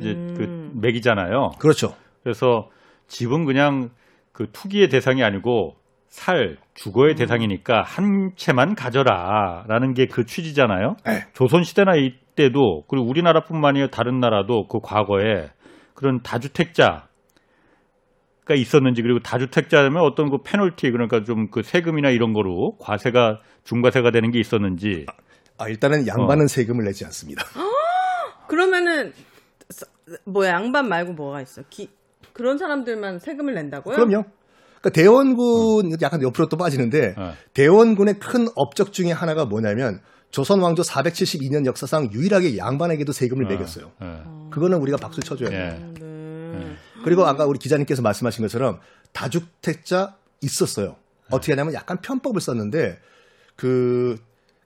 [0.00, 0.34] 이제 음.
[0.36, 1.52] 그 매기잖아요.
[1.58, 1.94] 그렇죠.
[2.22, 2.70] 그래서
[3.08, 3.90] 집은 그냥
[4.32, 5.76] 그 투기의 대상이 아니고
[6.16, 7.16] 살, 주거의 음.
[7.16, 10.96] 대상이니까 한 채만 가져라라는 게 그 취지잖아요.
[11.04, 11.24] 네.
[11.34, 15.50] 조선 시대나 이때도 그리고 우리나라뿐만 아니라 다른 나라도 그 과거에
[15.94, 17.08] 그런 다주택자
[18.46, 24.10] 가 있었는지 그리고 다주택자면 어떤 그 페널티 그러니까 좀 그 세금이나 이런 거로 과세가 중과세가
[24.12, 25.04] 되는 게 있었는지
[25.58, 26.46] 아, 일단은 양반은 어.
[26.48, 27.44] 세금을 내지 않습니다.
[28.48, 29.12] 그러면은
[29.68, 29.86] 서-
[30.24, 31.62] 뭐야 양반 말고 뭐가 있어?
[31.68, 31.90] 기,
[32.32, 33.96] 그런 사람들만 세금을 낸다고요?
[33.96, 34.24] 그럼요.
[34.86, 37.34] 그러니까 대원군 약간 옆으로 또 빠지는데 어.
[37.54, 43.92] 대원군의 큰 업적 중에 하나가 뭐냐면 조선 왕조 472년 역사상 유일하게 양반에게도 세금을 매겼어요.
[44.02, 44.22] 예.
[44.50, 45.60] 그거는 우리가 박수 쳐줘야 돼요.
[45.60, 46.00] 예.
[46.00, 46.76] 네.
[47.04, 48.80] 그리고 아까 우리 기자님께서 말씀하신 것처럼
[49.12, 50.96] 다주택자 있었어요.
[51.30, 53.00] 어떻게 하냐면 약간 편법을 썼는데
[53.56, 54.18] 그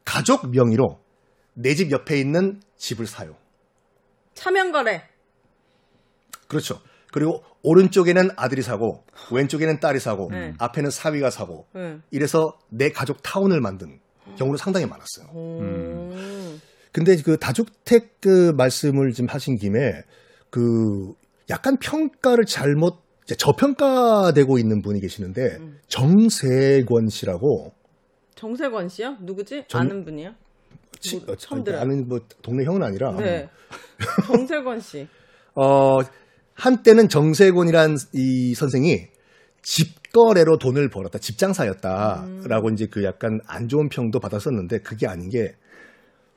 [0.05, 0.99] 가족 명의로
[1.55, 3.37] 내 집 옆에 있는 집을 사요.
[4.35, 5.05] 차명거래.
[6.49, 6.81] 그렇죠.
[7.13, 10.55] 그리고 오른쪽에는 아들이 사고 왼쪽에는 딸이 사고 네.
[10.59, 11.99] 앞에는 사위가 사고 네.
[12.11, 13.99] 이래서 내 가족 타운을 만든
[14.39, 15.27] 경우도 상당히 많았어요.
[15.35, 16.13] 오.
[16.93, 20.03] 근데 그 다주택 그 말씀을 좀 하신 김에
[20.51, 21.13] 그
[21.51, 22.99] 약간 평가를 잘못
[23.37, 25.79] 저평가되고 있는 분이 계시는데 음.
[25.89, 27.73] 정세권 씨라고
[28.35, 29.17] 정세권 씨요?
[29.21, 29.65] 누구지?
[29.69, 30.33] 정- 아는 분이요?
[30.99, 31.81] 치- 뭐, 어, 처음 들어요.
[31.81, 33.49] 아는 뭐 동네 형은 아니라 네.
[34.27, 35.07] 정세권 씨.
[35.55, 35.99] 어
[36.61, 39.07] 한때는 정세곤이란 이 선생이
[39.63, 42.73] 집거래로 돈을 벌었다, 집장사였다라고 음.
[42.75, 45.55] 이제 그 약간 안 좋은 평도 받았었는데 그게 아닌 게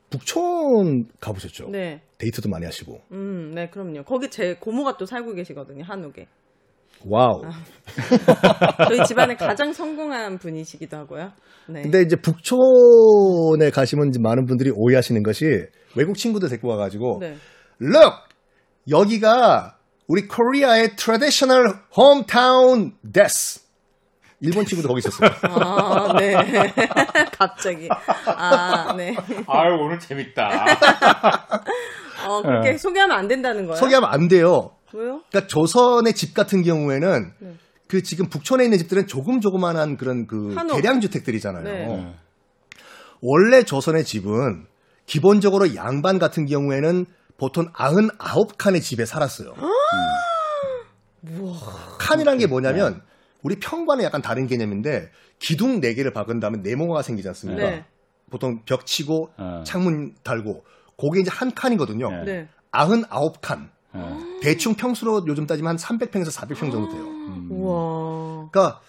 [0.08, 1.68] 북촌 가보셨죠?
[1.70, 2.00] 네.
[2.18, 3.00] 데이트도 많이 하시고.
[3.12, 4.04] 음, 네, 그럼요.
[4.04, 6.26] 거기 제 고모가 또 살고 계시거든요, 한옥에.
[7.06, 7.42] Wow.
[8.88, 11.32] 저희 집안에 가장 성공한 분이시기도 하고요.
[11.68, 11.82] 네.
[11.82, 15.44] 근데 이제 북촌에 가시면 이제 많은 분들이 오해하시는 것이
[15.96, 17.36] 외국 친구들 데리고 와가지고 네.
[17.82, 18.16] Look!
[18.88, 19.76] 여기가
[20.06, 23.62] 우리 Korea의 traditional hometown です.
[24.40, 25.30] 일본 친구도 거기 있었어요.
[25.48, 26.34] 아, 네.
[27.32, 27.88] 갑자기.
[28.26, 29.16] 아, 네.
[29.46, 30.66] 아유 오늘 재밌다.
[32.28, 33.76] 어, 그렇게 소개하면 안 된다는 거예요?
[33.76, 34.72] 소개하면 안 돼요.
[34.92, 35.22] 왜요?
[35.30, 37.54] 그러니까 조선의 집 같은 경우에는 네.
[37.88, 40.76] 그 지금 북촌에 있는 집들은 조금 조그만한 그런 그 한옥.
[40.76, 41.62] 대량 주택들이잖아요.
[41.64, 42.14] 네.
[43.22, 44.66] 원래 조선의 집은
[45.06, 49.54] 기본적으로 양반 같은 경우에는 보통 99칸의 집에 살았어요.
[51.98, 53.02] 칸이란 게 뭐냐면
[53.42, 57.62] 우리 평관에 약간 다른 개념인데 기둥 4개를 박은 다음에 네모가 생기지 않습니까?
[57.62, 57.84] 네.
[58.30, 59.62] 보통 벽 치고 어.
[59.64, 60.64] 창문 달고
[60.96, 62.10] 그게 이제 한 칸이거든요.
[62.10, 62.24] 네.
[62.24, 62.48] 네.
[62.72, 63.68] 99칸.
[63.92, 64.18] 어.
[64.42, 67.02] 대충 평수로 요즘 따지면 한 300평에서 400평 정도 돼요.
[67.04, 67.48] 음.
[67.50, 68.48] 우와.
[68.50, 68.80] 그러니까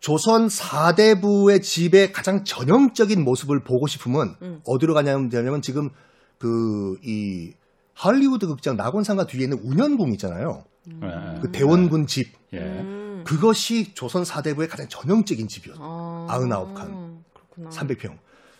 [0.00, 4.60] 조선 4대부의 집의 가장 전형적인 모습을 보고 싶으면 음.
[4.66, 5.30] 어디로 가냐면
[5.62, 5.90] 지금
[6.38, 7.52] 그 이
[7.94, 10.64] 할리우드 극장 낙원상가 뒤에 있는 운현궁 있잖아요.
[10.88, 11.40] 예.
[11.40, 12.32] 그 대원군 집.
[12.52, 12.58] 예.
[12.58, 13.24] 음.
[13.24, 15.84] 그것이 조선 4대부의 가장 전형적인 집이었어요.
[15.84, 17.22] 아, 99칸.
[17.32, 17.70] 그렇구나.
[17.70, 18.18] 300평.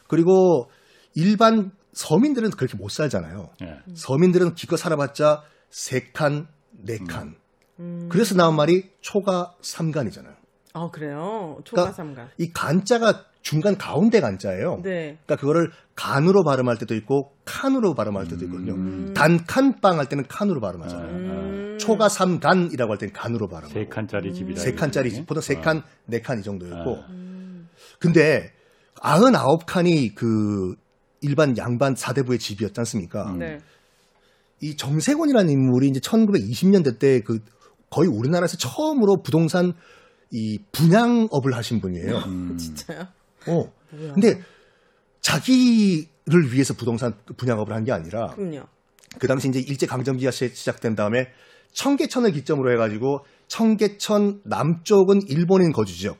[0.09, 0.70] 그리고
[1.14, 3.51] 일반 서민들은 그렇게 못 살잖아요.
[3.62, 3.78] 예.
[3.95, 6.47] 서민들은 기껏 살아봤자 3칸,
[6.87, 7.35] 4칸.
[7.80, 8.09] 음.
[8.11, 10.35] 그래서 나온 말이 초가 3간이잖아요.
[10.75, 11.57] 아, 그래요?
[11.59, 12.29] 그러니까 초가삼가.
[12.39, 14.81] 이 간자가 중간 가운데 간자예요.
[14.83, 15.18] 네.
[15.25, 18.72] 그러니까 그거를 간으로 발음할 때도 있고 칸으로 발음할 때도 있거든요.
[18.75, 19.14] 음.
[19.14, 21.09] 단칸빵 할 때는 칸으로 발음하잖아요.
[21.11, 21.79] 음.
[21.79, 23.72] 초가 3간이라고 할 때는 간으로 발음하고.
[23.72, 24.61] 세 칸짜리 집이다.
[24.61, 25.25] 세 칸짜리?
[25.27, 26.97] 보통 세 칸, 네 칸 이 정도였고.
[26.97, 27.07] 아.
[27.11, 27.68] 음.
[28.01, 28.51] 근데
[28.97, 30.75] 99칸이 그
[31.20, 33.33] 일반 양반 사대부의 집이었지 않습니까?
[33.39, 33.59] 네.
[34.61, 37.39] 이 정세곤이라는 인물이 이제 1920년대 때 그
[37.91, 39.72] 거의 우리나라에서 처음으로 부동산
[40.37, 42.18] 이 분양업을 하신 분이에요.
[42.26, 42.57] 음.
[42.59, 43.07] 진짜요?
[43.47, 43.72] 어.
[43.91, 44.12] 뭐야?
[44.14, 44.41] 근데
[45.20, 48.64] 자기를 위해서 부동산 분양업을 한 게 아니라 그럼요.
[49.18, 51.28] 그 당시 이제 일제 강점기가 시- 시작된 다음에
[51.72, 56.16] 청계천을 기점으로 해가지고 청계천 남쪽은 일본인 거주 지역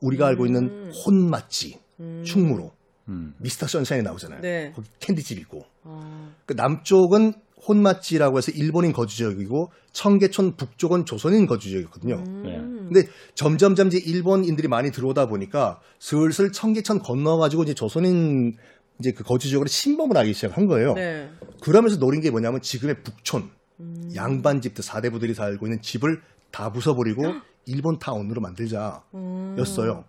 [0.00, 2.22] 우리가 알고 있는 혼맛지 음.
[2.24, 2.72] 충무로
[3.08, 3.34] 음.
[3.38, 4.40] 미스터 선샤인 나오잖아요.
[4.40, 4.72] 네.
[4.74, 7.34] 거기 캔디집 있고 아, 그 남쪽은
[7.66, 12.14] 혼맛지라고 해서 일본인 거주 지역이고 청계천 북쪽은 조선인 거주 지역이거든요.
[12.14, 12.42] 음.
[12.88, 18.56] 근데 점점점 이제 일본인들이 많이 들어오다 보니까 슬슬 청계천 건너가지고 이제 조선인
[18.98, 20.94] 이제 그 거주 지역으로 침범을 하기 시작한 거예요.
[20.94, 21.30] 네.
[21.60, 23.48] 그러면서 노린 게 뭐냐면 지금의 북촌,
[23.80, 24.10] 음.
[24.14, 26.20] 양반 집들 사대부들이 살고 있는 집을
[26.50, 29.54] 다 부숴버리고 일본 타운으로 만들자 음.
[29.58, 30.04] 였어요.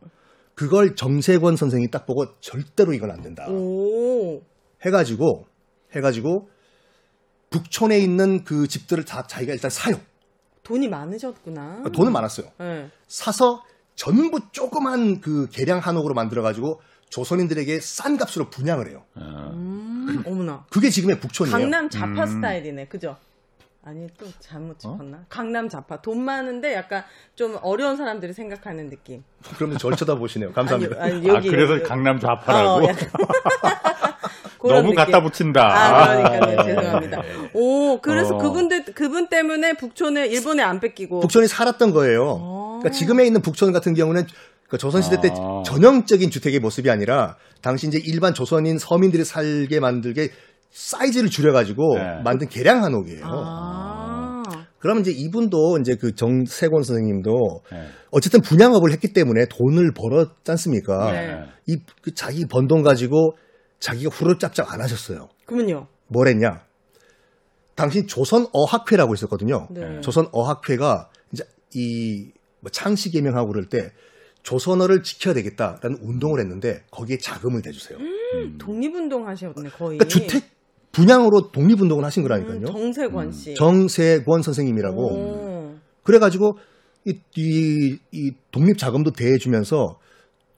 [0.55, 3.47] 그걸 정세권 선생이 딱 보고 절대로 이건 안 된다.
[3.49, 4.41] 오.
[4.85, 5.45] 해가지고
[5.95, 6.49] 해가지고
[7.49, 9.99] 북촌에 있는 그 집들을 다 자기가 일단 사요.
[10.69, 11.83] 돈이 많으셨구나.
[11.91, 12.47] 돈은 많았어요.
[12.59, 12.89] 네.
[13.07, 13.63] 사서
[13.95, 19.03] 전부 조그만 그 계량 한옥으로 만들어가지고 조선인들에게 싼 값으로 분양을 해요.
[19.15, 20.65] 어, 음, 어머나.
[20.69, 21.57] 그게 지금의 북촌이에요.
[21.57, 22.27] 강남 자파 음.
[22.27, 23.17] 스타일이네, 그죠?
[23.83, 25.25] 아니 또 잘못 짚었나?
[25.27, 27.03] 강남 자파 돈 많은데 약간
[27.33, 29.23] 좀 어려운 사람들이 생각하는 느낌.
[29.55, 30.51] 그러면 절 쳐다보시네요.
[30.53, 31.01] 감사합니다.
[31.01, 31.83] 아니, 아니, 아, 여기 그래서 여기.
[31.83, 32.89] 강남 좌파라고 어,
[34.67, 34.95] 너무 느낌.
[34.95, 35.61] 갖다 붙인다.
[35.61, 36.59] 아, 그러니까요.
[36.59, 37.21] 아, 죄송합니다.
[37.53, 38.37] 오, 그래서 어.
[38.37, 41.21] 그분들 그분 때문에 북촌을 일본에 안 뺏기고.
[41.21, 42.23] 북촌이 살았던 거예요.
[42.39, 42.79] 어.
[42.79, 44.25] 그러니까 지금에 있는 북촌 같은 경우는
[44.67, 45.63] 그 조선시대 때 아.
[45.65, 50.29] 전형적인 주택의 모습이 아니라 당시 이제 일반 조선인 서민들이 살게 만들게
[50.69, 52.21] 사이즈를 줄여가지고 네.
[52.23, 53.23] 만든 계량 한옥이에요.
[53.25, 54.43] 아.
[54.77, 57.31] 그러면 이제 이분도 이제 그 정세권 선생님도
[57.71, 57.87] 네.
[58.11, 61.11] 어쨌든 분양업을 했기 때문에 돈을 벌었지 않습니까?
[61.11, 61.43] 네.
[61.67, 63.33] 이 그 자기 번 돈 가지고
[63.79, 65.29] 자기가 후루짭짭 안 하셨어요.
[65.45, 65.87] 그러면요.
[66.07, 66.61] 뭘 했냐?
[67.75, 69.67] 당시 조선 어학회라고 있었거든요.
[69.71, 70.01] 네.
[70.01, 73.91] 조선 어학회가 이제 이뭐 창씨 개명하고 그럴 때
[74.43, 77.97] 조선어를 지켜야 되겠다라는 운동을 했는데 거기에 자금을 대주세요.
[77.99, 78.57] 음.
[78.57, 79.97] 독립운동 하셨네 거의.
[79.97, 80.43] 그러니까 주택
[80.91, 82.65] 분양으로 독립운동을 하신 음, 거라니까요.
[82.65, 83.53] 정세권 씨.
[83.55, 85.01] 정세권 선생님이라고.
[85.01, 85.75] 오.
[86.03, 86.57] 그래가지고
[87.05, 89.99] 이, 이, 이 독립 자금도 대해주면서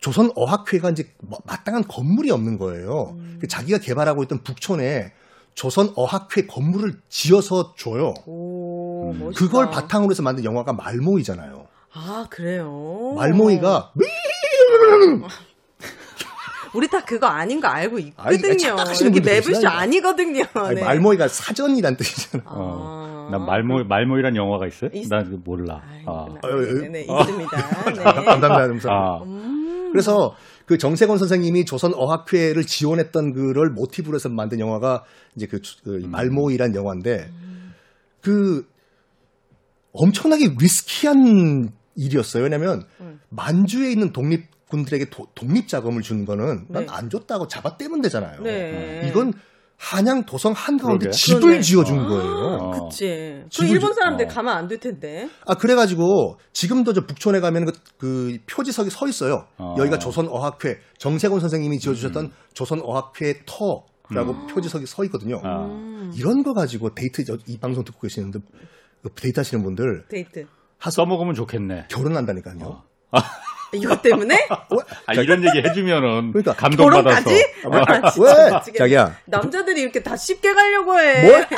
[0.01, 3.15] 조선 어학회가 이제 마- 마땅한 건물이 없는 거예요.
[3.17, 3.37] 음.
[3.39, 5.13] 그 자기가 개발하고 있던 북촌에
[5.53, 8.13] 조선 어학회 건물을 지어서 줘요.
[8.25, 9.31] 오, 음.
[9.35, 11.67] 그걸 바탕으로 해서 만든 영화가 말모이잖아요.
[11.93, 13.13] 아, 그래요?
[13.15, 13.91] 말모이가
[16.73, 18.75] 우리 다 그거 아닌 거 알고 있거든요.
[18.75, 19.77] 매블쇼 계시다니까.
[19.79, 20.43] 아니거든요.
[20.53, 20.83] 아니, 네.
[20.83, 22.43] 말모이가 사전이란 뜻이잖아.
[22.47, 23.27] 어.
[23.27, 23.29] 아.
[23.31, 24.89] 난 말모 말모이란 영화가 있어요?
[24.93, 25.81] 있- 난 몰라.
[26.07, 26.11] 아.
[26.11, 27.57] 나- 어, 어, 네, 네, 있습니다.
[27.93, 28.03] 네.
[28.03, 28.47] 감사합니다.
[28.47, 28.89] 감사합니다.
[28.89, 29.21] 아.
[29.25, 29.61] 음.
[29.91, 30.35] 그래서
[30.65, 35.03] 그 정세권 선생님이 조선 어학회를 지원했던 그를 모티브로 해서 만든 영화가
[35.35, 37.29] 이제 그, 주- 그 말모이란 영화인데
[38.21, 38.67] 그
[39.93, 42.43] 엄청나게 리스키한 일이었어요.
[42.43, 43.19] 왜냐면 음.
[43.29, 46.91] 만주에 있는 독립 군들에게 도- 독립 자금을 주는 거는 난 네.
[46.91, 48.41] 안 줬다고 잡아떼면 되잖아요.
[48.41, 49.05] 네.
[49.09, 49.33] 이건
[49.84, 51.09] 한양 도성 한가운데 그러게.
[51.17, 51.61] 집을 그러네.
[51.61, 52.07] 지어준 아.
[52.07, 52.32] 거예요.
[52.32, 52.89] 어.
[52.89, 53.43] 그치.
[53.57, 54.27] 그 일본 지- 사람들 어.
[54.29, 55.27] 가면 안될 텐데.
[55.47, 59.47] 아 그래가지고 지금도 저 북촌에 가면 그, 그 표지석이 서 있어요.
[59.57, 59.75] 어.
[59.79, 65.41] 여기가 조선 어학회 정세권 선생님이 지어주셨던 조선 어학회 터 라고 표지석이 서 있거든요.
[65.43, 65.65] 아.
[65.65, 66.11] 음.
[66.15, 68.39] 이런 거 가지고 데이트 저- 이 방송 듣고 계시는데
[69.01, 70.45] 그 데이트 하시는 분들 데이트.
[70.79, 71.88] 써먹으면 좋겠네.
[71.89, 72.57] 결혼한다니까요.
[72.65, 72.84] 어.
[73.74, 74.47] 이것 때문에?
[75.05, 77.24] 아, 이런 얘기 해주면은 그러니까 감동받아서.
[77.24, 77.45] 결혼까지?
[77.65, 77.72] 어.
[77.76, 78.78] 아, 진짜 왜?
[78.78, 79.15] 자기야.
[79.26, 81.24] 남자들이 이렇게 다 쉽게 가려고 해.
[81.24, 81.47] 뭘?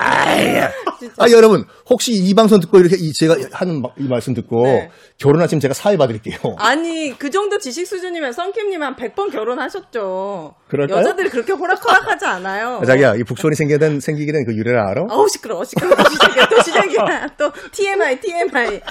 [1.17, 4.89] 아 여러분 혹시 이 방송 듣고 이렇게 이 제가 하는 마- 이 말씀 듣고 네.
[5.17, 6.37] 결혼하시면 제가 사회 봐드릴게요.
[6.59, 10.55] 아니 그 정도 지식 수준이면 썬킴님 한 100번 결혼하셨죠.
[10.69, 10.99] 그럴까요?
[10.99, 12.79] 여자들이 그렇게 호락호락하지 않아요.
[12.81, 15.03] 아, 자기야 이 북촌이 생기게 된 생기게 된 그 유래를 알아?
[15.09, 18.81] 어우 시끄러워 시끄러워 또 시작이야 또 시작이야 또 TMI TMI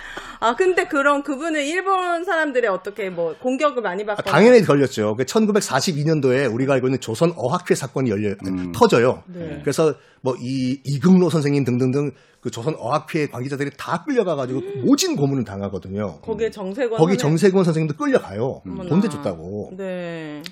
[0.43, 5.15] 아 근데 그럼 그분은 일본 사람들의 어떻게 뭐 공격을 많이 아, 받거나 당연히 걸렸죠.
[5.17, 8.73] 1942년도에 우리가 알고 있는 조선 어학회 사건이 열려 음.
[8.73, 9.23] 터져요.
[9.29, 9.61] 네.
[9.63, 15.45] 그래서 뭐 이 이금로 선생님 등등등 그 조선 어학회 관계자들이 다 끌려가 가지고 모진 고문을
[15.45, 16.21] 당하거든요.
[16.23, 18.63] 거기에 정세권 거기 선생- 정세권 선생님도 끌려가요.
[18.67, 18.89] 어머나.
[18.89, 19.73] 돈 대 줬다고.
[19.77, 20.43] 네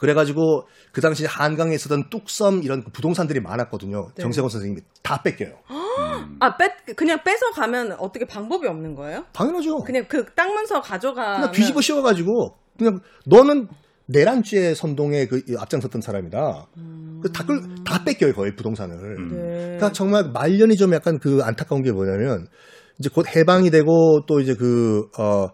[0.00, 4.10] 그래가지고 그 당시 한강에 있었던 뚝섬 이런 그 부동산들이 많았거든요.
[4.14, 4.22] 네.
[4.22, 5.54] 정세권 선생님이 다 뺏겨요.
[6.40, 9.24] 아, 뺏, 그냥 뺏어 가면 어떻게 방법이 없는 거예요?
[9.32, 9.78] 당연하죠.
[9.84, 11.36] 그냥 그 땅 문서 가져가.
[11.36, 13.68] 그냥 뒤집어 씌워가지고 그냥 너는
[14.06, 16.66] 내란죄 선동에 그 앞장섰던 사람이다.
[17.22, 18.96] 그 다, 끌, 다 뺏겨요 거의 부동산을.
[19.18, 19.28] 음.
[19.30, 19.36] 네.
[19.64, 22.46] 그러니까 정말 말년이 좀 약간 그 안타까운 게 뭐냐면
[22.98, 25.48] 이제 곧 해방이 되고 또 이제 그 어,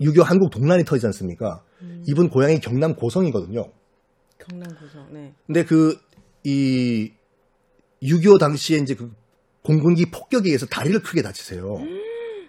[0.00, 1.62] 6.25 한국 동란이 터지지 않습니까?
[1.82, 2.02] 음.
[2.06, 3.64] 이분 고향이 경남 고성이거든요.
[4.38, 5.12] 경남 고성.
[5.12, 5.34] 네.
[5.46, 5.96] 근데 그
[6.44, 7.12] 이
[8.02, 9.10] 6.25 당시에 이제 그
[9.62, 11.78] 공군기 폭격에 의해서 다리를 크게 다치세요.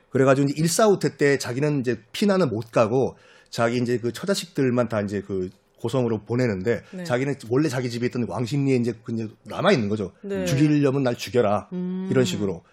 [0.10, 3.18] 그래가지고 이제 일사후퇴 때 자기는 이제 피난을 못 가고
[3.50, 5.50] 자기 이제 그 처자식들만 다 이제 그
[5.80, 7.04] 고성으로 보내는데 네.
[7.04, 10.14] 자기는 원래 자기 집에 있던 왕십리에 이제 그 남아 있는 거죠.
[10.22, 10.46] 네.
[10.46, 12.08] 죽이려면 날 죽여라 음.
[12.10, 12.64] 이런 식으로.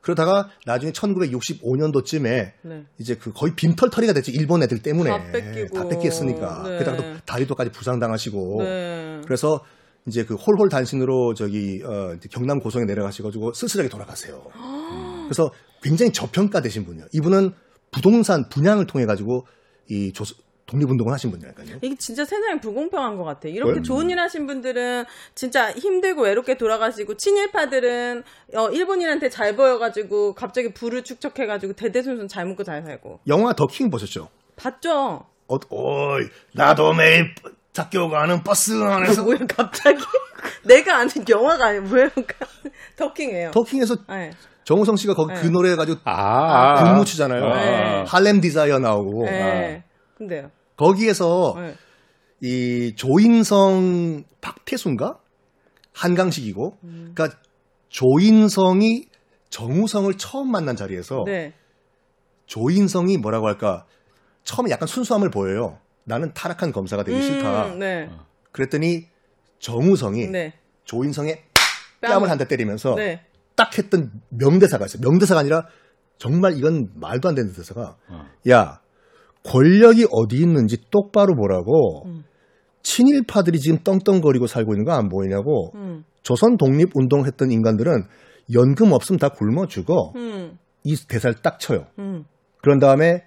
[0.00, 2.84] 그러다가 나중에 1965년도쯤에 네.
[2.98, 4.32] 이제 그 거의 빈털터리가 됐죠.
[4.32, 5.76] 일본 애들 때문에 다 뺏기고.
[5.76, 6.62] 다 뺏겼으니까.
[6.66, 6.78] 네.
[6.78, 8.62] 게다가 또 다리도까지 부상당하시고.
[8.62, 9.20] 네.
[9.24, 9.64] 그래서
[10.06, 14.42] 이제 그 홀홀 단신으로 저기 어 경남 고성에 내려가셔가지고 쓸쓸하게 돌아가세요.
[15.28, 15.50] 그래서
[15.82, 17.06] 굉장히 저평가되신 분이에요.
[17.12, 17.52] 이분은
[17.90, 19.46] 부동산 분양을 통해 가지고
[19.88, 20.24] 이 조,
[20.68, 21.78] 독립운동을 하신 분이라니까요.
[21.82, 23.48] 이게 진짜 세상이 불공평한 것 같아.
[23.48, 23.82] 이렇게 왜?
[23.82, 28.22] 좋은 일 하신 분들은 진짜 힘들고 외롭게 돌아가시고 친일파들은
[28.54, 34.28] 어, 일본인한테 잘 보여가지고 갑자기 부를 축적해가지고 대대손손 잘 먹고 잘 살고 영화 더킹 보셨죠?
[34.56, 35.24] 봤죠?
[35.48, 37.34] 어, 어이, 나도 매일
[37.78, 39.98] 학교 가는 버스 안에서 뭐야 갑자기
[40.64, 42.10] 내가 아는 영화가 아니야 뭐야
[42.96, 43.50] 더킹이에요.
[43.52, 44.30] 더킹에서 네.
[44.64, 45.40] 정우성 씨가 거기 네.
[45.40, 47.40] 그 노래 가지고 아, 군무 추잖아요.
[47.40, 48.04] 네.
[48.06, 49.84] Harlem Desire 나오고 네.
[50.16, 50.50] 근데요.
[50.76, 51.74] 거기에서 네.
[52.40, 55.18] 이 조인성 박태순가
[55.94, 57.12] 한강식이고 음.
[57.14, 57.38] 그러니까
[57.88, 59.06] 조인성이
[59.50, 61.54] 정우성을 처음 만난 자리에서 네.
[62.46, 63.86] 조인성이 뭐라고 할까
[64.44, 65.78] 처음에 약간 순수함을 보여요.
[66.08, 67.66] 나는 타락한 검사가 되기 싫다.
[67.74, 68.08] 음, 네.
[68.52, 69.06] 그랬더니
[69.58, 70.54] 정우성이 네.
[70.84, 71.42] 조인성의
[72.00, 73.24] 뺨을 한 대 때리면서 네.
[73.56, 75.02] 딱 했던 명대사가 있어요.
[75.02, 75.66] 명대사가 아니라
[76.16, 78.24] 정말 이건 말도 안 되는 대사가 어.
[78.48, 78.80] 야
[79.44, 82.24] 권력이 어디 있는지 똑바로 보라고 음.
[82.82, 86.04] 친일파들이 지금 떵떵거리고 살고 있는 거 안 보이냐고 음.
[86.22, 87.92] 조선 독립 운동 했던 인간들은
[88.54, 90.58] 연금 없으면 다 굶어 죽어 음.
[90.84, 91.86] 이 대사를 딱 쳐요.
[91.98, 92.24] 음.
[92.62, 93.24] 그런 다음에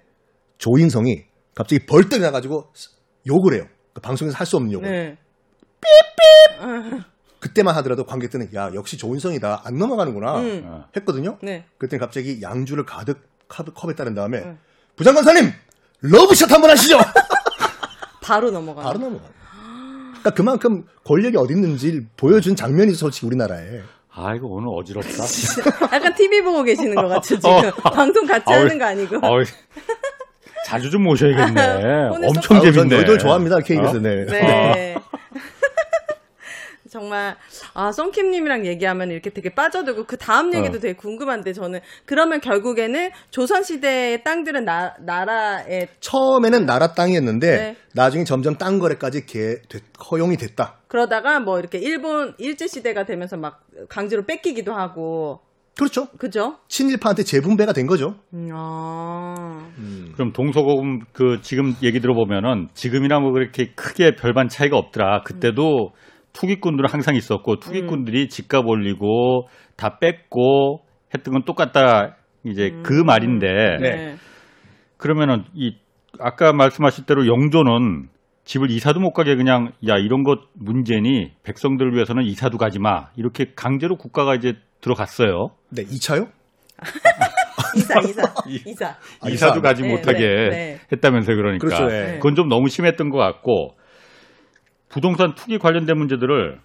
[0.58, 1.24] 조인성이
[1.54, 2.72] 갑자기 벌떡 나가지고
[3.26, 3.66] 욕을 해요.
[3.92, 4.90] 그 방송에서 할 수 없는 욕을.
[4.90, 5.18] 네.
[7.40, 10.62] 그때만 하더라도 관객들은 야 역시 조인성이다 안 넘어가는구나 음.
[10.64, 10.84] 어.
[10.96, 11.38] 했거든요.
[11.42, 11.64] 네.
[11.78, 14.58] 그랬더니 갑자기 양주를 가득 컵- 컵에 따른 다음에 응.
[14.96, 15.50] 부장관사님
[16.02, 16.98] 러브샷 한번 하시죠.
[18.22, 18.82] 바로 넘어가.
[18.82, 19.24] 바로 넘어가.
[20.10, 23.80] 그러니까 그만큼 권력이 어디 있는지 보여준 장면이 솔직히 우리나라에
[24.14, 25.10] 아, 이거 오늘 어지럽다.
[25.92, 27.50] 약간 TV 보고 계시는 것 같죠 지금
[27.82, 27.90] 어.
[27.90, 29.16] 방송 같이 아우, 하는 거 아니고.
[29.16, 29.44] 어이,
[30.72, 32.08] 자주 좀 모셔야겠네.
[32.28, 32.96] 엄청 전 재밌네.
[32.96, 34.00] 너희들 좋아합니다 KBS 어?
[34.00, 34.24] 네.
[34.24, 34.94] 네.
[36.90, 37.36] 정말
[37.74, 40.80] 아 썬킴님이랑 얘기하면 이렇게 되게 빠져들고 그 다음 얘기도 어.
[40.80, 47.76] 되게 궁금한데 저는 그러면 결국에는 조선 시대의 땅들은 나, 나라의 처음에는 나라 땅이었는데 네.
[47.94, 50.80] 나중에 점점 땅 거래까지 개- 됐- 허용이 됐다.
[50.88, 55.40] 그러다가 뭐 이렇게 일본 일제 시대가 되면서 막 강제로 뺏기기도 하고
[55.76, 56.06] 그렇죠.
[56.18, 56.58] 그죠?
[56.68, 58.16] 친일파한테 재분배가 된 거죠.
[58.34, 59.66] 음, 아.
[60.14, 65.22] 그럼 동서고금 그 지금 얘기 들어보면은 지금이나 뭐 그렇게 크게 별반 차이가 없더라.
[65.22, 65.92] 그때도
[66.32, 70.82] 투기꾼들은 항상 있었고 투기꾼들이 집값 올리고 다 뺏고
[71.14, 72.16] 했던 건 똑같다.
[72.44, 74.16] 이제 그 말인데 네.
[74.96, 75.76] 그러면은 이
[76.18, 78.08] 아까 말씀하실 대로 영조는
[78.44, 83.52] 집을 이사도 못 가게 그냥 야 이런 것 문제니 백성들을 위해서는 이사도 가지 마 이렇게
[83.54, 85.48] 강제로 국가가 이제 들어갔어요.
[85.70, 86.28] 네, 2차요?
[87.76, 88.88] 이사 이사 이- 이사.
[89.20, 89.60] 아, 이사도 이사.
[89.62, 90.80] 가지 네, 못하게 네, 네.
[90.92, 91.66] 했다면서요, 그러니까.
[91.66, 92.00] 그렇죠, 예.
[92.02, 92.12] 네.
[92.16, 93.76] 그건 좀 너무 심했던 것 같고,
[94.90, 96.60] 부동산 투기 관련된 문제들을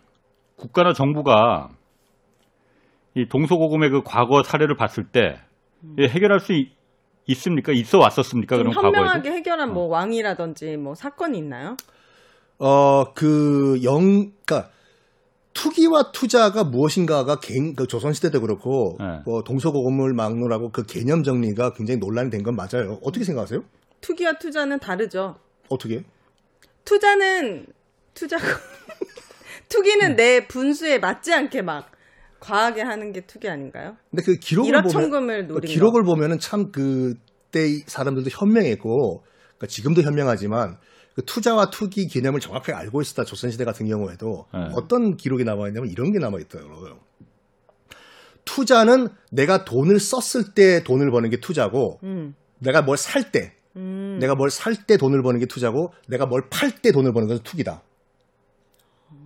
[0.57, 1.69] 국가나 정부가
[3.15, 5.37] 이 동서고금의 그 과거 사례를 봤을 때
[5.99, 6.75] 예, 해결할 수 있,
[7.35, 8.55] 습니까 있어 왔었습니까?
[8.57, 8.97] 좀 그럼 과거에도?
[8.97, 11.77] 현명하게 해결한 뭐 왕이라든지 뭐 사건이 있나요?
[12.59, 14.69] 어, 그 영, 그니까
[15.61, 19.21] 투기와 투자가 무엇인가가 개인, 그 조선시대도 그렇고, 네.
[19.25, 22.99] 뭐 동서고금을 막론하고 그 개념 정리가 굉장히 논란이 된 건 맞아요.
[23.01, 23.63] 어떻게 생각하세요?
[24.01, 25.35] 투기와 투자는 다르죠.
[25.69, 26.03] 어떻게?
[26.85, 27.65] 투자는
[28.13, 28.43] 투자고
[29.69, 31.91] 투기는 내 분수에 맞지 않게 막
[32.39, 33.97] 과하게 하는 게 투기 아닌가요?
[34.11, 39.23] 근데 그 기록을 보면, 그 노린 기록을 보면은 참 그때 이 사람들도 현명했고,
[39.57, 40.77] 그러니까 지금도 현명하지만,
[41.17, 43.23] 그 투자와 투기 개념을 정확하게 알고 있었다.
[43.23, 44.69] 조선시대 같은 경우에도 네.
[44.75, 46.99] 어떤 기록이 남아 있냐면 이런 게 남아 있더라고요.
[48.45, 52.07] 투자는 내가 돈을 썼을 때 돈을 버는 게 투자고, 거.
[52.07, 52.35] 음.
[52.59, 54.17] 내가 뭘 살 때, 음.
[54.21, 57.41] 내가 뭘 살 때 돈을 버는 게 투자고, 내가 뭘 팔 때 돈을 버는 것은
[57.43, 57.81] 투기다.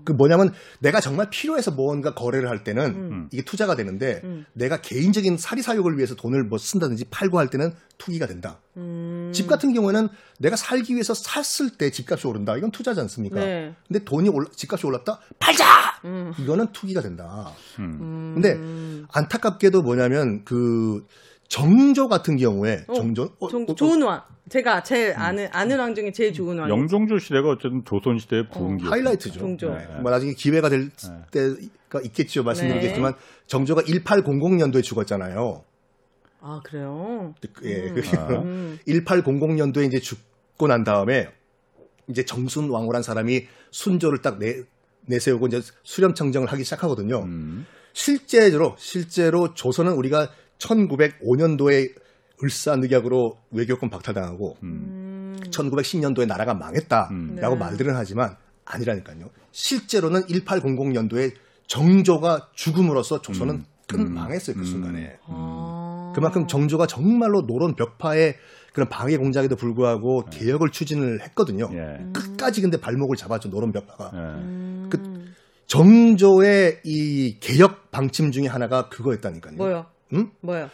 [0.04, 3.30] 그 뭐냐면 내가 정말 필요해서 뭔가 거래를 할 때는 음.
[3.32, 4.46] 이게 투자가 되는데 음.
[4.54, 8.60] 내가 개인적인 사리사욕을 위해서 돈을 뭐 쓴다든지 팔고 할 때는 투기가 된다.
[8.78, 9.32] 음.
[9.34, 12.58] 집 같은 경우에는 내가 살기 위해서 샀을 때 집값이 오른다.
[12.58, 13.40] 이건 투자지 않습니까?
[13.40, 13.76] 네.
[13.88, 15.20] 근데 돈이 올라, 집값이 올랐다?
[15.40, 15.66] 팔자!
[16.06, 16.34] 음.
[16.40, 17.52] 이거는 투기가 된다.
[17.80, 17.98] 음.
[18.02, 18.32] 음.
[18.34, 18.60] 근데
[19.14, 21.06] 안타깝게도 뭐냐면 그
[21.52, 24.22] 정조 같은 경우에 어, 정조 어, 종- 어, 어, 좋은 왕.
[24.48, 26.70] 제가 제일 아는 아는 왕 중에 제일 좋은 왕.
[26.70, 28.86] 영종조 시대가 어쨌든 조선 시대의 부흥기.
[28.86, 29.38] 하이라이트죠.
[29.38, 29.70] 정조.
[29.76, 29.86] 네.
[30.02, 31.22] 뭐 나중에 기회가 될 네.
[31.30, 32.40] 때가 있겠죠.
[32.42, 32.46] 네.
[32.46, 33.16] 말씀드리겠지만
[33.48, 35.66] 정조가 1800년도에 죽었잖아요.
[36.40, 37.36] 아 그래요.
[37.64, 37.96] 예, 음.
[37.96, 38.80] 그 음.
[38.88, 41.28] 1800년도에 이제 죽고 난 다음에
[42.08, 44.62] 이제 정순 왕후란 사람이 순조를 딱 내,
[45.06, 47.24] 내세우고 이제 수렴청정을 하기 시작하거든요.
[47.24, 47.66] 음.
[47.92, 50.30] 실제로 실제로 조선은 우리가
[50.62, 51.94] 1905년도에
[52.44, 55.38] 을사늑약으로 외교권 박탈당하고 음.
[55.50, 57.36] 1910년도에 나라가 망했다라고 음.
[57.36, 57.56] 네.
[57.56, 58.36] 말들은 하지만
[58.66, 59.30] 아니라니까요.
[59.52, 61.34] 실제로는 1800년도에
[61.68, 63.66] 정조가 죽음으로써 조선은 음.
[63.88, 64.14] 끈 음.
[64.14, 64.66] 망했어요 그 음.
[64.66, 65.18] 순간에.
[65.26, 66.12] 아.
[66.16, 68.36] 그만큼 정조가 정말로 노론 벽파의
[68.74, 71.70] 그런 방해 공작에도 불구하고 개혁을 추진을 했거든요.
[71.74, 72.06] 예.
[72.14, 74.12] 끝까지 근데 발목을 잡았죠 노론 벽파가.
[74.14, 74.18] 예.
[74.18, 74.88] 음.
[74.90, 75.32] 그
[75.68, 79.56] 정조의 이 개혁 방침 중에 하나가 그거였다니까요.
[79.58, 79.86] 뭐요?
[80.14, 80.32] 응?
[80.42, 80.70] 뭐요?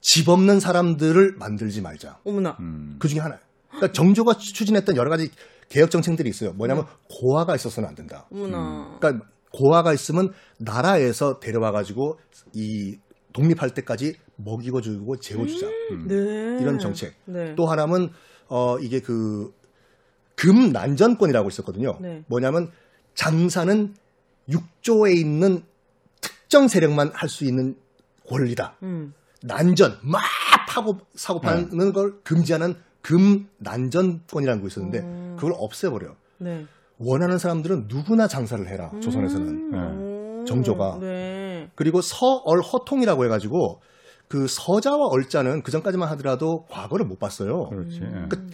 [0.00, 2.18] 집 없는 사람들을 만들지 말자.
[2.24, 2.56] 어머나.
[2.60, 2.96] 음.
[2.98, 3.40] 그 중에 하나예요.
[3.68, 5.30] 그러니까 정조가 추- 추진했던 여러 가지
[5.68, 6.52] 개혁 정책들이 있어요.
[6.54, 8.26] 뭐냐면 고아가 있어서는 안 된다.
[8.32, 8.96] 어머나.
[8.98, 12.18] 그러니까 고아가 있으면 나라에서 데려와 가지고
[12.52, 12.96] 이
[13.32, 15.66] 독립할 때까지 먹이고 주고 재워주자.
[16.06, 16.14] 네.
[16.60, 17.14] 이런 정책.
[17.26, 17.54] 네.
[17.54, 18.10] 또 하나는
[18.48, 19.52] 어 이게 그
[20.36, 21.98] 금난전권이라고 있었거든요.
[22.00, 22.24] 네.
[22.26, 22.70] 뭐냐면
[23.14, 23.94] 장사는
[24.48, 25.62] 육조에 있는
[26.20, 27.76] 특정 세력만 할 수 있는
[28.30, 28.76] 권리다.
[28.84, 29.12] 음.
[29.42, 30.22] 난전 막
[30.68, 35.36] 파고 사고 파는 걸 금지하는 금난전권이라는 거 있었는데 음.
[35.36, 36.14] 그걸 없애버려.
[36.38, 36.66] 네.
[36.98, 38.90] 원하는 사람들은 누구나 장사를 해라.
[39.00, 39.48] 조선에서는.
[39.72, 40.44] 음.
[40.46, 40.98] 정조가.
[41.00, 41.70] 네.
[41.74, 43.80] 그리고 서얼 허통이라고 해가지고
[44.28, 47.68] 그 서자와 얼자는 그 전까지만 하더라도 과거를 못 봤어요.
[47.68, 48.00] 그렇지.
[48.00, 48.22] 음.
[48.24, 48.28] 예.
[48.28, 48.46] 그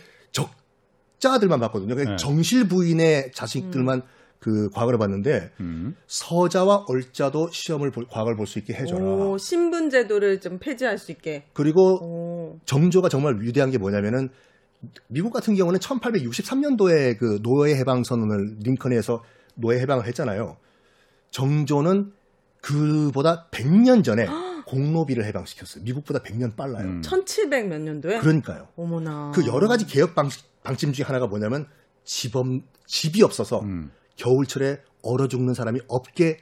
[1.18, 1.94] 적자들만 봤거든요.
[1.94, 2.16] 그러니까 네.
[2.16, 4.02] 정실 부인의 자식들만
[4.46, 5.96] 그 과거를 봤는데 음.
[6.06, 9.02] 서자와 얼자도 시험을 볼, 과거를 볼 수 있게 해줘라.
[9.04, 11.46] 오, 신분 제도를 좀 폐지할 수 있게.
[11.52, 12.60] 그리고 오.
[12.64, 14.28] 정조가 정말 위대한 게 뭐냐면은
[15.08, 19.24] 미국 같은 경우는 1863년도에 그 노예 해방 선언을 링컨에서
[19.56, 20.56] 노예 해방을 했잖아요.
[21.32, 22.12] 정조는
[22.60, 24.26] 그보다 100년 전에
[24.66, 25.82] 공노비를 해방시켰어요.
[25.82, 26.86] 미국보다 100년 빨라요.
[26.86, 27.02] 음.
[27.02, 28.20] 1700 몇 년도에?
[28.20, 28.68] 그러니까요.
[28.76, 29.32] 어머나.
[29.34, 30.28] 그 여러 가지 개혁 방,
[30.62, 31.66] 방침 중에 하나가 뭐냐면
[32.04, 32.46] 집업,
[32.86, 33.90] 집이 없어서 음.
[34.16, 36.38] 겨울철에 얼어 죽는 사람이 없게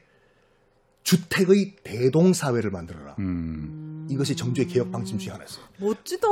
[1.03, 3.16] 주택의 대동 사회를 만들어라.
[3.18, 4.07] 음.
[4.11, 5.64] 이것이 정조의 개혁 방침 중에 하나였어요.
[5.79, 6.29] 멋지다.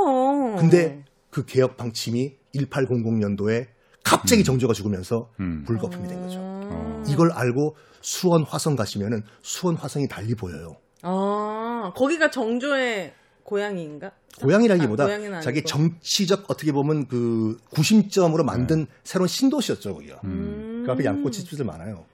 [0.57, 3.67] 근데 그 개혁 방침이 1800년도에
[4.03, 5.63] 갑자기 정조가 죽으면서 음.
[5.65, 6.39] 불거품이 된 거죠.
[6.39, 7.03] 음.
[7.07, 10.77] 이걸 알고 수원 화성 가시면은 수원 화성이 달리 보여요.
[11.03, 13.13] 아, 거기가 정조의
[13.43, 14.11] 고향인가?
[14.39, 15.63] 고향이라기보다 아, 자기.
[15.63, 20.21] 정치적 어떻게 보면 그 구심점으로 만든 새로운 신도시였죠, 거기가.
[20.23, 20.72] 음.
[20.85, 22.05] 그 앞에 양꼬치 집들 많아요.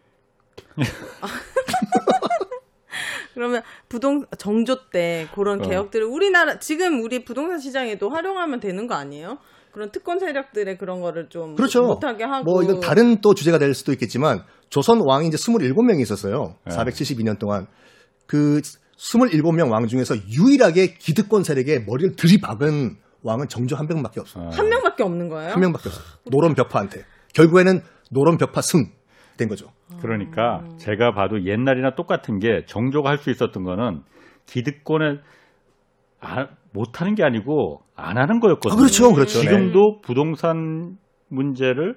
[3.33, 5.67] 그러면 부동 정조 때 그런 어.
[5.67, 9.37] 개혁들을 우리나라 지금 우리 부동산 시장에도 활용하면 되는 거 아니에요?
[9.71, 11.83] 그런 특권 세력들의 그런 거를 좀 그렇죠.
[11.83, 16.55] 못하게 하고 뭐 이건 다른 또 주제가 될 수도 있겠지만 조선 왕이 이제 27명이 있었어요.
[16.65, 16.75] 네.
[16.75, 17.67] 472년 동안.
[18.25, 18.61] 그
[18.97, 24.47] 27명 왕 중에서 유일하게 기득권 세력에 머리를 들이박은 왕은 정조 한 명밖에 없어요.
[24.47, 24.49] 아.
[24.51, 25.51] 한 명밖에 없는 거예요?
[25.53, 26.03] 한 명밖에 없어요.
[26.29, 27.05] 노론 벽파한테.
[27.33, 28.99] 결국에는 노론 벽파 승
[29.39, 29.67] 된 거죠.
[30.01, 30.77] 그러니까 음.
[30.77, 34.01] 제가 봐도 옛날이나 똑같은 게 정조가 할 수 있었던 거는
[34.45, 35.21] 기득권을
[36.21, 38.73] 아, 못하는 게 아니고 안 하는 거였거든요.
[38.73, 39.39] 아, 그렇죠, 그렇죠.
[39.39, 39.45] 네.
[39.45, 40.97] 지금도 부동산
[41.29, 41.95] 문제를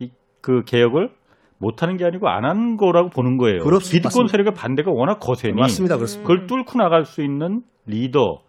[0.00, 0.10] 이,
[0.40, 1.10] 그 개혁을
[1.58, 3.62] 못하는 게 아니고 안 하는 거라고 보는 거예요.
[3.62, 4.08] 그렇습니다.
[4.08, 4.30] 기득권 맞습니다.
[4.32, 5.96] 세력의 반대가 워낙 거세니 맞습니다.
[5.96, 6.28] 그렇습니다.
[6.28, 8.40] 그걸 뚫고 나갈 수 있는 리더,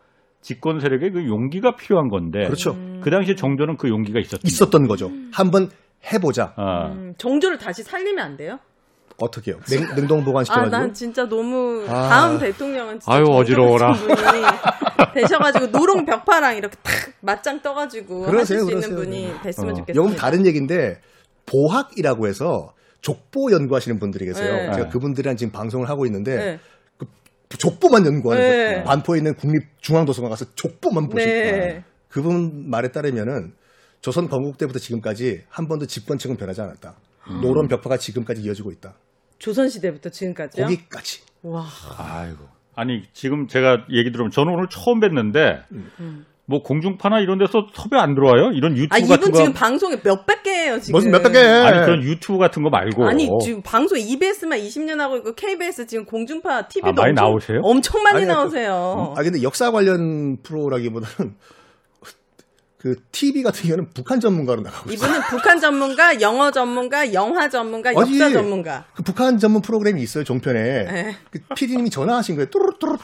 [0.41, 2.75] 집권 세력의 그 용기가 필요한 건데 그렇죠.
[3.01, 5.11] 그 당시에 정조는 그 용기가 있었던 있었던 거죠.
[5.31, 5.69] 한번
[6.11, 6.53] 해보자.
[6.55, 8.59] 아, 음, 정조를 다시 살리면 안 돼요?
[9.19, 9.59] 어떻게 해요?
[9.67, 10.77] 냉, 냉동 아, 보관시켜가지고.
[10.77, 12.07] 난 진짜 너무 아.
[12.07, 13.93] 다음 대통령은 진짜 아유, 어지러워라.
[15.13, 18.95] 되셔가지고 노롱 벽파랑 이렇게 탁 맞짱 떠가지고 그러세요, 하실 수 있는 그러세요.
[18.97, 19.73] 분이 됐으면 어.
[19.77, 19.95] 좋겠습니다.
[19.95, 21.01] 요건 다른 얘기인데
[21.47, 24.53] 보학이라고 해서 족보 연구하시는 분들이 계세요.
[24.53, 24.71] 네.
[24.73, 26.59] 제가 그분들이랑 지금 방송을 하고 있는데 네.
[27.57, 28.49] 족보만 연구하는 네.
[28.49, 28.83] 거예요.
[28.83, 31.51] 반포에 있는 국립중앙도서관 가서 족보만 보실 네.
[31.51, 31.83] 거예요.
[32.09, 33.53] 그분 말에 따르면은
[34.01, 36.95] 조선 건국 때부터 지금까지 한 번도 집권층은 변하지 않았다.
[37.29, 37.41] 음.
[37.41, 38.93] 노론 벽화가 지금까지 이어지고 있다.
[39.39, 40.65] 조선 시대부터 지금까지요?
[40.65, 41.21] 거기까지.
[41.43, 41.65] 와.
[41.97, 42.45] 아이고.
[42.75, 45.63] 아니 지금 제가 얘기 들으면 저는 오늘 처음 뵀는데
[46.45, 48.51] 뭐 공중파나 이런 데서 섭외 안 들어와요?
[48.53, 50.97] 이런 유튜브 아 같은 이분 거 지금 방송에 몇백 개예요 지금.
[50.97, 51.39] 무슨 몇백 개?
[51.39, 56.05] 아니 그런 유튜브 같은 거 말고 아니 지금 방송 EBS만 20년 하고 있고 KBS 지금
[56.05, 57.59] 공중파 TV도 아, 많이 엄청, 나오세요?
[57.63, 59.13] 엄청 많이 아니, 그- 나오세요.
[59.17, 61.35] 아 근데 역사 관련 프로라기보다는
[62.77, 65.09] 그 TV 같은 경우는 북한 전문가로 나가고 있어요.
[65.09, 68.85] 이분은 북한 전문가, 영어 전문가, 영화 전문가, 아니, 역사 전문가.
[68.93, 70.83] 그 북한 전문 프로그램이 있어요 종편에.
[70.83, 71.17] 네.
[71.31, 72.49] 그 PD님이 전화하신 거예요.
[72.49, 72.97] 뚜루뚜루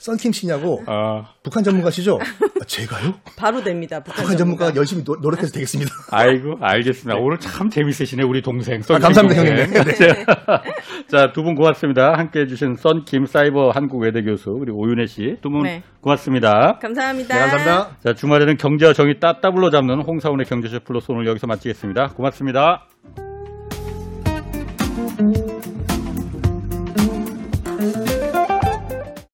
[0.00, 0.82] 썬킴 씨냐고.
[0.86, 2.18] 아, 북한 전문가시죠?
[2.20, 3.12] 아, 제가요?
[3.36, 4.00] 바로 됩니다.
[4.00, 4.80] 북한, 북한 전문가 전문가.
[4.80, 5.90] 열심히 노, 노력해서 되겠습니다.
[6.10, 7.20] 아이고 알겠습니다.
[7.20, 8.80] 오늘 참 재밌으시네 우리 동생.
[8.88, 9.58] 아, 감사합니다, 동생.
[9.58, 9.84] 형님.
[9.84, 10.24] 네.
[11.08, 12.14] 자 두 분 고맙습니다.
[12.16, 15.82] 함께해 주신 썬킴 사이버 한국 외대 교수 그리고 오윤혜 씨 두분 네.
[16.00, 16.78] 고맙습니다.
[16.80, 17.34] 감사합니다.
[17.34, 17.96] 네, 감사합니다.
[18.02, 22.14] 자 주말에는 경제와 정의 따따블로 잡는 홍사훈의 경제쇼 플러스 오늘 여기서 마치겠습니다.
[22.16, 22.86] 고맙습니다.